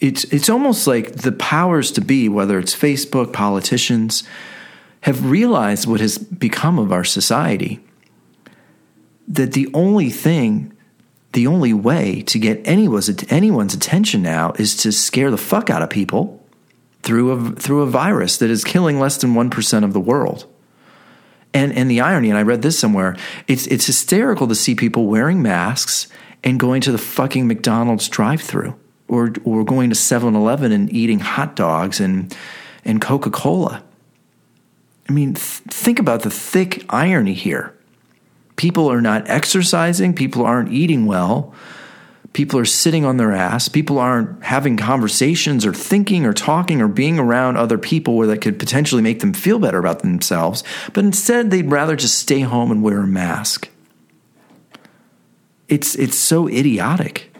It's 0.00 0.24
it's 0.24 0.48
almost 0.48 0.86
like 0.86 1.12
the 1.12 1.32
powers 1.32 1.90
to 1.92 2.00
be, 2.00 2.28
whether 2.28 2.58
it's 2.58 2.74
Facebook, 2.74 3.32
politicians, 3.32 4.22
have 5.02 5.30
realized 5.30 5.86
what 5.86 6.00
has 6.00 6.18
become 6.18 6.78
of 6.78 6.92
our 6.92 7.04
society. 7.04 7.80
That 9.26 9.52
the 9.52 9.68
only 9.74 10.10
thing, 10.10 10.72
the 11.32 11.46
only 11.46 11.72
way 11.72 12.22
to 12.22 12.38
get 12.38 12.66
anyone's 12.66 13.10
anyone's 13.30 13.74
attention 13.74 14.22
now 14.22 14.52
is 14.52 14.76
to 14.78 14.92
scare 14.92 15.30
the 15.30 15.36
fuck 15.36 15.68
out 15.68 15.82
of 15.82 15.90
people 15.90 16.46
through 17.02 17.30
a 17.32 17.50
through 17.52 17.82
a 17.82 17.86
virus 17.86 18.38
that 18.38 18.50
is 18.50 18.64
killing 18.64 19.00
less 19.00 19.16
than 19.16 19.34
one 19.34 19.50
percent 19.50 19.84
of 19.84 19.92
the 19.92 20.00
world. 20.00 20.46
And 21.52 21.72
and 21.72 21.90
the 21.90 22.00
irony, 22.00 22.28
and 22.28 22.38
I 22.38 22.42
read 22.42 22.62
this 22.62 22.78
somewhere, 22.78 23.16
it's 23.48 23.66
it's 23.66 23.86
hysterical 23.86 24.46
to 24.46 24.54
see 24.54 24.76
people 24.76 25.06
wearing 25.06 25.42
masks 25.42 26.06
and 26.44 26.60
going 26.60 26.82
to 26.82 26.92
the 26.92 26.98
fucking 26.98 27.48
McDonald's 27.48 28.08
drive-through 28.08 28.78
or 29.08 29.32
or 29.44 29.64
going 29.64 29.90
to 29.90 29.96
7-Eleven 29.96 30.72
and 30.72 30.92
eating 30.92 31.20
hot 31.20 31.56
dogs 31.56 32.00
and 32.00 32.34
and 32.84 33.00
Coca-Cola. 33.00 33.82
I 35.08 35.12
mean, 35.12 35.34
th- 35.34 35.62
think 35.68 35.98
about 35.98 36.22
the 36.22 36.30
thick 36.30 36.84
irony 36.88 37.34
here. 37.34 37.74
People 38.56 38.90
are 38.90 39.00
not 39.00 39.28
exercising, 39.28 40.14
people 40.14 40.44
aren't 40.44 40.72
eating 40.72 41.06
well, 41.06 41.54
people 42.32 42.58
are 42.58 42.64
sitting 42.64 43.04
on 43.04 43.16
their 43.16 43.32
ass, 43.32 43.68
people 43.68 43.98
aren't 43.98 44.42
having 44.42 44.76
conversations 44.76 45.64
or 45.64 45.72
thinking 45.72 46.26
or 46.26 46.32
talking 46.32 46.80
or 46.80 46.88
being 46.88 47.18
around 47.18 47.56
other 47.56 47.78
people 47.78 48.16
where 48.16 48.26
that 48.26 48.40
could 48.40 48.58
potentially 48.58 49.02
make 49.02 49.20
them 49.20 49.32
feel 49.32 49.58
better 49.58 49.78
about 49.78 50.00
themselves, 50.00 50.62
but 50.92 51.04
instead 51.04 51.50
they'd 51.50 51.70
rather 51.70 51.96
just 51.96 52.18
stay 52.18 52.40
home 52.40 52.70
and 52.70 52.82
wear 52.82 53.00
a 53.00 53.06
mask. 53.06 53.68
It's 55.68 55.94
it's 55.96 56.16
so 56.16 56.48
idiotic. 56.48 57.32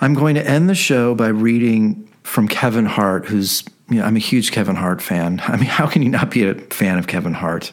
I'm 0.00 0.14
going 0.14 0.34
to 0.36 0.46
end 0.46 0.68
the 0.68 0.74
show 0.74 1.14
by 1.14 1.28
reading 1.28 2.08
from 2.22 2.48
Kevin 2.48 2.86
Hart, 2.86 3.26
who's 3.26 3.64
you 3.88 3.96
know, 3.96 4.04
I'm 4.04 4.16
a 4.16 4.20
huge 4.20 4.52
Kevin 4.52 4.76
Hart 4.76 5.02
fan. 5.02 5.42
I 5.46 5.56
mean, 5.56 5.66
how 5.66 5.86
can 5.86 6.02
you 6.02 6.08
not 6.08 6.30
be 6.30 6.44
a 6.44 6.54
fan 6.54 6.98
of 6.98 7.06
Kevin 7.06 7.34
Hart? 7.34 7.72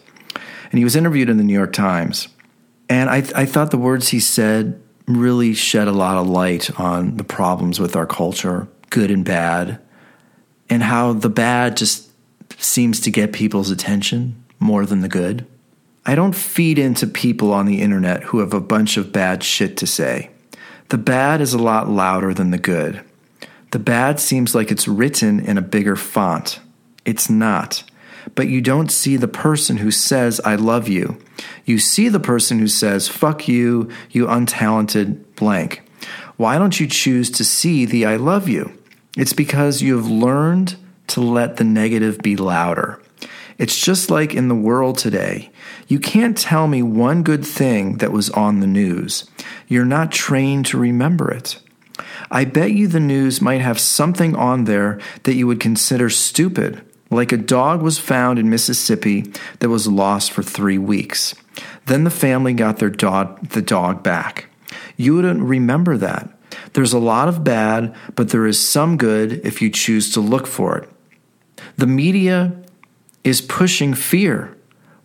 And 0.72 0.78
he 0.78 0.84
was 0.84 0.96
interviewed 0.96 1.30
in 1.30 1.38
the 1.38 1.44
New 1.44 1.54
York 1.54 1.74
Times. 1.74 2.28
And 2.90 3.10
I, 3.10 3.18
I 3.36 3.46
thought 3.46 3.72
the 3.72 3.78
words 3.78 4.10
he 4.10 4.20
said 4.20 4.82
really 5.08 5.54
shed 5.54 5.88
a 5.88 5.94
lot 5.94 6.18
of 6.18 6.28
light 6.28 6.78
on 6.80 7.16
the 7.18 7.24
problems 7.24 7.80
with 7.80 7.96
our 7.96 8.06
culture, 8.06 8.68
good 8.90 9.12
and 9.12 9.24
bad, 9.24 9.80
and 10.70 10.84
how 10.84 11.14
the 11.14 11.30
bad 11.30 11.78
just 11.78 12.10
seems 12.58 13.00
to 13.02 13.12
get 13.12 13.32
people's 13.32 13.72
attention 13.72 14.44
more 14.60 14.86
than 14.86 15.02
the 15.02 15.08
good. 15.08 15.46
I 16.06 16.16
don't 16.16 16.36
feed 16.36 16.80
into 16.80 17.08
people 17.08 17.54
on 17.54 17.66
the 17.66 17.82
internet 17.82 18.24
who 18.24 18.40
have 18.40 18.54
a 18.54 18.62
bunch 18.62 18.98
of 18.98 19.12
bad 19.12 19.44
shit 19.44 19.78
to 19.78 19.88
say. 19.88 20.30
The 20.90 20.98
bad 20.98 21.42
is 21.42 21.54
a 21.54 21.58
lot 21.58 21.90
louder 21.90 22.34
than 22.34 22.52
the 22.52 22.58
good. 22.58 23.04
The 23.72 23.80
bad 23.80 24.20
seems 24.20 24.56
like 24.56 24.72
it's 24.72 24.88
written 24.88 25.40
in 25.40 25.58
a 25.58 25.62
bigger 25.62 25.98
font. 25.98 26.62
It's 27.04 27.30
not. 27.30 27.84
But 28.36 28.48
you 28.48 28.62
don't 28.62 28.92
see 28.92 29.18
the 29.18 29.28
person 29.28 29.78
who 29.78 29.92
says, 29.92 30.40
I 30.46 30.56
love 30.56 30.88
you. 30.88 31.18
You 31.66 31.80
see 31.80 32.08
the 32.08 32.20
person 32.20 32.60
who 32.60 32.68
says, 32.68 33.08
fuck 33.08 33.48
you, 33.48 33.90
you 34.12 34.28
untalented 34.28 35.24
blank. 35.36 35.82
Why 36.38 36.58
don't 36.58 36.80
you 36.80 36.88
choose 36.88 37.30
to 37.32 37.44
see 37.44 37.86
the 37.86 38.06
I 38.06 38.16
love 38.16 38.48
you? 38.48 38.78
It's 39.18 39.34
because 39.34 39.82
you 39.82 39.98
have 39.98 40.08
learned 40.08 40.76
to 41.08 41.22
let 41.22 41.58
the 41.58 41.64
negative 41.64 42.20
be 42.20 42.36
louder. 42.36 43.02
It's 43.58 43.80
just 43.80 44.12
like 44.12 44.36
in 44.36 44.50
the 44.50 44.56
world 44.56 44.98
today. 44.98 45.52
You 45.88 46.00
can't 46.00 46.38
tell 46.38 46.68
me 46.68 46.84
one 46.84 47.24
good 47.24 47.46
thing 47.46 47.98
that 47.98 48.12
was 48.12 48.30
on 48.30 48.60
the 48.60 48.68
news. 48.68 49.30
You're 49.68 49.86
not 49.86 50.12
trained 50.12 50.66
to 50.68 50.78
remember 50.78 51.32
it. 51.32 51.60
I 52.32 52.46
bet 52.46 52.72
you 52.72 52.88
the 52.88 53.00
news 53.00 53.42
might 53.42 53.62
have 53.62 53.80
something 53.80 54.36
on 54.36 54.66
there 54.66 55.00
that 55.24 55.36
you 55.36 55.48
would 55.48 55.60
consider 55.60 56.10
stupid, 56.10 56.82
like 57.10 57.32
a 57.32 57.38
dog 57.38 57.82
was 57.82 57.98
found 57.98 58.40
in 58.40 58.50
Mississippi 58.50 59.32
that 59.60 59.70
was 59.70 59.88
lost 59.88 60.32
for 60.32 60.44
three 60.44 60.78
weeks. 60.78 61.34
Then 61.86 62.04
the 62.04 62.10
family 62.10 62.54
got 62.54 62.78
their 62.78 62.90
dog, 62.90 63.50
the 63.50 63.62
dog 63.62 64.04
back. 64.04 64.50
You 64.96 65.16
wouldn't 65.16 65.42
remember 65.42 65.98
that. 65.98 66.30
There's 66.74 66.94
a 66.94 67.00
lot 67.00 67.28
of 67.28 67.44
bad, 67.44 67.96
but 68.16 68.30
there 68.30 68.46
is 68.46 68.60
some 68.60 68.98
good 68.98 69.46
if 69.46 69.62
you 69.62 69.70
choose 69.70 70.14
to 70.14 70.22
look 70.22 70.48
for 70.48 70.78
it. 70.78 70.90
The 71.78 71.88
media 71.88 72.62
is 73.24 73.42
pushing 73.42 73.94
fear. 73.94 74.56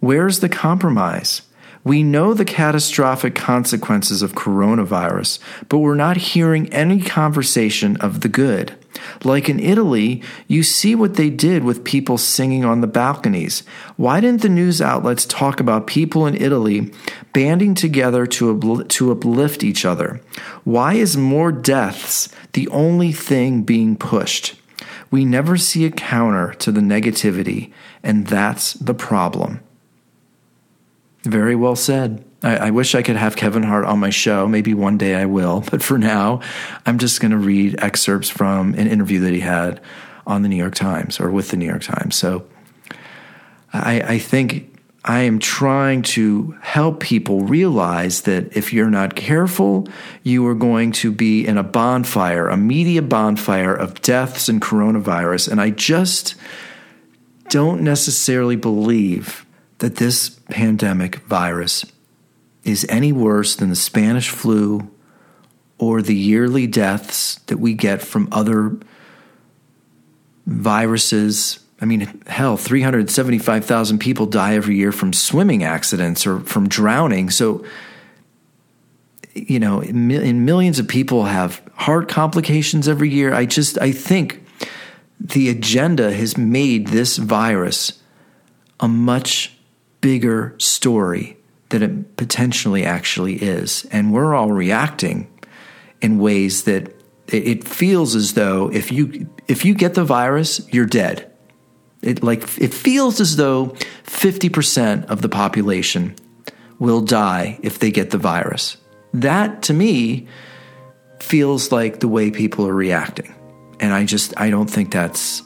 Where's 0.01 0.41
the 0.41 0.49
compromise? 0.49 1.43
We 1.85 2.05
know 2.05 2.33
the 2.33 2.45
catastrophic 2.45 3.35
consequences 3.35 4.23
of 4.23 4.35
coronavirus, 4.35 5.41
but 5.69 5.79
we're 5.79 5.97
not 5.97 6.17
hearing 6.17 6.73
any 6.73 7.01
conversation 7.01 7.97
of 7.97 8.21
the 8.21 8.29
good. 8.29 8.77
Like 9.25 9.49
in 9.49 9.59
Italy, 9.59 10.23
you 10.47 10.63
see 10.63 10.95
what 10.95 11.15
they 11.15 11.29
did 11.29 11.65
with 11.65 11.83
people 11.83 12.19
singing 12.19 12.65
on 12.65 12.83
the 12.83 12.87
balconies. 12.87 13.65
Why 13.97 14.21
didn't 14.21 14.43
the 14.43 14.49
news 14.49 14.81
outlets 14.81 15.25
talk 15.25 15.59
about 15.59 15.89
people 15.89 16.25
in 16.27 16.37
Italy 16.37 16.93
banding 17.33 17.75
together 17.75 18.27
to, 18.27 18.85
to 18.85 19.11
uplift 19.11 19.65
each 19.65 19.85
other? 19.85 20.21
Why 20.63 20.95
is 20.95 21.17
more 21.17 21.51
deaths 21.51 22.29
the 22.53 22.69
only 22.69 23.11
thing 23.11 23.63
being 23.63 23.97
pushed? 23.97 24.55
We 25.11 25.25
never 25.25 25.57
see 25.57 25.85
a 25.85 25.91
counter 25.91 26.55
to 26.55 26.71
the 26.71 26.81
negativity, 26.81 27.73
and 28.05 28.29
that's 28.29 28.75
the 28.75 28.95
problem. 28.95 29.61
Very 31.25 31.55
well 31.55 31.77
said. 31.77 32.25
I, 32.43 32.57
I, 32.57 32.71
wish 32.71 32.97
I 32.97 33.03
could 33.03 33.17
have 33.17 33.37
Kevin 33.37 33.63
Hart 33.63 33.85
on 33.85 34.01
my 34.01 34.11
show. 34.11 34.49
Maybe 34.49 34.75
one 34.75 34.99
day 34.99 35.15
I 35.15 35.27
will. 35.27 35.65
But 35.71 35.83
for 35.83 35.99
now, 35.99 36.41
I'm 36.85 36.99
just 36.99 37.21
going 37.21 37.31
to 37.31 37.39
read 37.39 37.77
excerpts 37.79 38.29
from 38.29 38.75
an 38.75 38.89
interview 38.89 39.21
that 39.21 39.33
he 39.33 39.41
had 39.41 39.81
on 40.27 40.43
the 40.43 40.49
New 40.49 40.57
York 40.57 40.75
Times 40.75 41.21
or 41.21 41.31
with 41.31 41.51
the 41.51 41.57
New 41.57 41.67
York 41.67 41.83
Times. 41.83 42.17
So 42.17 42.45
I, 43.73 44.01
I 44.01 44.19
think 44.19 44.73
I 45.05 45.21
am 45.23 45.39
trying 45.39 46.03
to 46.03 46.57
help 46.61 47.01
people 47.01 47.41
realize 47.41 48.23
that 48.23 48.57
if 48.57 48.73
you're 48.73 48.91
not 48.91 49.17
careful, 49.17 49.89
you 50.23 50.47
are 50.47 50.55
going 50.55 50.93
to 50.93 51.11
be 51.11 51.45
in 51.45 51.59
a 51.59 51.65
bonfire, 51.65 52.49
a 52.49 52.57
media 52.57 53.03
bonfire 53.03 53.75
of 53.75 54.01
deaths 54.03 54.49
and 54.49 54.61
coronavirus. 54.61 55.51
And 55.51 55.61
I 55.61 55.71
just 55.71 56.37
don't 57.49 57.83
necessarily 57.83 58.57
believe 58.57 59.42
that 59.83 59.97
this 59.97 60.29
pandemic 60.49 61.17
virus 61.27 61.85
is 62.63 62.87
any 62.89 63.11
worse 63.11 63.57
than 63.57 63.69
the 63.69 63.75
Spanish 63.75 64.29
flu 64.31 64.89
or 65.77 66.01
the 66.01 66.15
yearly 66.15 66.69
deaths 66.69 67.41
that 67.47 67.57
we 67.57 67.75
get 67.75 68.01
from 68.01 68.29
other 68.31 68.79
viruses. 70.47 71.59
I 71.81 71.87
mean, 71.87 72.23
hell, 72.29 72.57
375,000 72.57 73.99
people 73.99 74.27
die 74.27 74.55
every 74.55 74.77
year 74.77 74.93
from 74.93 75.13
swimming 75.13 75.65
accidents 75.65 76.29
or 76.29 76.39
from 76.39 76.69
drowning. 76.69 77.31
So, 77.31 77.65
you 79.35 79.59
know, 79.59 79.81
in 79.81 80.45
millions 80.45 80.79
of 80.79 80.87
people 80.87 81.25
have 81.25 81.61
heart 81.75 82.09
complications 82.09 82.87
every 82.87 83.11
year. 83.11 83.35
I 83.35 83.47
just, 83.47 83.79
I 83.81 83.91
think 83.91 84.47
the 85.19 85.49
agenda 85.49 86.13
has 86.13 86.39
made 86.39 86.87
this 86.87 87.17
virus 87.17 88.01
a 88.79 88.87
much 88.87 89.57
bigger 90.03 90.55
story 90.59 91.39
than 91.71 91.83
it 91.83 92.17
potentially 92.19 92.85
actually 92.85 93.37
is. 93.37 93.87
And 93.91 94.13
we're 94.13 94.35
all 94.35 94.53
reacting 94.53 95.27
in 96.03 96.19
ways 96.19 96.65
that 96.65 96.95
it 97.29 97.67
feels 97.67 98.15
as 98.15 98.35
though 98.35 98.71
if 98.71 98.93
you 98.93 99.31
if 99.49 99.65
you 99.65 99.75
get 99.75 99.95
the 99.95 100.05
virus, 100.05 100.61
you're 100.71 100.85
dead. 100.85 101.33
It 102.03 102.23
like 102.23 102.43
it 102.61 102.75
feels 102.75 103.21
as 103.21 103.37
though 103.37 103.69
50% 104.05 105.07
of 105.07 105.23
the 105.23 105.29
population 105.29 106.17
will 106.79 107.01
die 107.01 107.59
if 107.63 107.79
they 107.79 107.91
get 107.91 108.11
the 108.11 108.19
virus. 108.19 108.77
That 109.15 109.63
to 109.63 109.73
me 109.73 110.27
feels 111.21 111.71
like 111.71 112.01
the 112.01 112.09
way 112.09 112.31
people 112.31 112.67
are 112.67 112.75
reacting. 112.75 113.35
And 113.81 113.95
I 113.95 114.05
just 114.05 114.35
I 114.39 114.51
don't 114.51 114.69
think 114.69 114.93
that's 114.93 115.43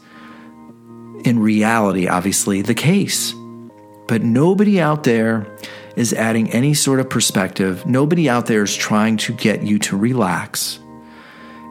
in 1.25 1.39
reality 1.39 2.09
obviously 2.09 2.63
the 2.63 2.75
case. 2.75 3.35
But 4.07 4.23
nobody 4.23 4.81
out 4.81 5.05
there 5.05 5.47
is 5.97 6.13
adding 6.13 6.51
any 6.51 6.75
sort 6.75 7.01
of 7.01 7.11
perspective. 7.11 7.87
Nobody 7.87 8.29
out 8.29 8.47
there 8.47 8.63
is 8.63 8.75
trying 8.75 9.17
to 9.19 9.33
get 9.33 9.63
you 9.63 9.79
to 9.81 9.97
relax 9.97 10.79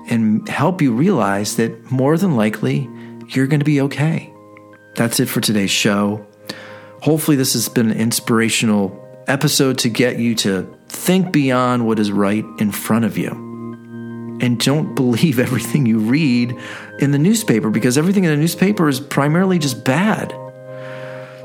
and 0.08 0.48
help 0.48 0.82
you 0.82 0.94
realize 0.94 1.56
that 1.56 1.92
more 1.92 2.18
than 2.18 2.36
likely 2.36 2.90
you're 3.28 3.48
going 3.48 3.60
to 3.60 3.66
be 3.66 3.82
okay. 3.82 4.34
That's 4.96 5.20
it 5.20 5.28
for 5.28 5.42
today's 5.42 5.72
show. 5.72 6.26
Hopefully, 7.02 7.38
this 7.38 7.54
has 7.54 7.70
been 7.70 7.92
an 7.92 7.98
inspirational 7.98 9.02
episode 9.28 9.78
to 9.80 9.90
get 9.90 10.18
you 10.20 10.36
to 10.36 10.72
think 10.88 11.32
beyond 11.32 11.86
what 11.86 12.00
is 12.00 12.12
right 12.12 12.46
in 12.60 12.72
front 12.72 13.06
of 13.06 13.18
you. 13.18 13.30
And 14.42 14.60
don't 14.60 14.96
believe 14.96 15.40
everything 15.40 15.86
you 15.86 16.00
read 16.00 16.58
in 17.00 17.12
the 17.12 17.20
newspaper 17.20 17.70
because 17.70 17.98
everything 17.98 18.24
in 18.24 18.32
the 18.32 18.38
newspaper 18.38 18.88
is 18.90 19.00
primarily 19.00 19.60
just 19.60 19.84
bad. 19.84 20.34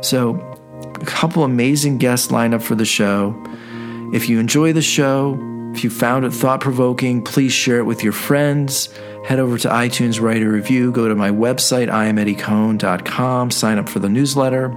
So, 0.03 0.60
a 1.01 1.07
couple 1.07 1.45
amazing 1.45 1.99
guests 1.99 2.31
lined 2.31 2.55
up 2.55 2.63
for 2.63 2.75
the 2.75 2.85
show. 2.85 3.35
If 4.13 4.29
you 4.29 4.39
enjoy 4.39 4.73
the 4.73 4.83
show, 4.83 5.39
if 5.75 5.85
you 5.85 5.91
found 5.91 6.25
it 6.25 6.33
thought 6.33 6.61
provoking, 6.61 7.23
please 7.23 7.53
share 7.53 7.79
it 7.79 7.85
with 7.85 8.03
your 8.03 8.13
friends. 8.13 8.89
Head 9.27 9.39
over 9.39 9.57
to 9.59 9.69
iTunes, 9.69 10.21
write 10.21 10.43
a 10.43 10.49
review, 10.49 10.91
go 10.91 11.09
to 11.09 11.15
my 11.15 11.31
website, 11.31 11.89
iameddiecohn.com, 11.89 13.51
sign 13.51 13.79
up 13.79 13.89
for 13.89 13.99
the 13.99 14.09
newsletter. 14.09 14.75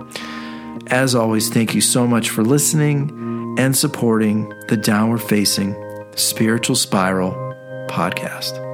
As 0.88 1.16
always, 1.16 1.50
thank 1.50 1.74
you 1.74 1.82
so 1.82 2.06
much 2.06 2.30
for 2.30 2.44
listening 2.44 3.56
and 3.58 3.76
supporting 3.76 4.50
the 4.68 4.78
Downward 4.78 5.22
Facing 5.22 5.76
Spiritual 6.16 6.76
Spiral 6.76 7.32
podcast. 7.90 8.73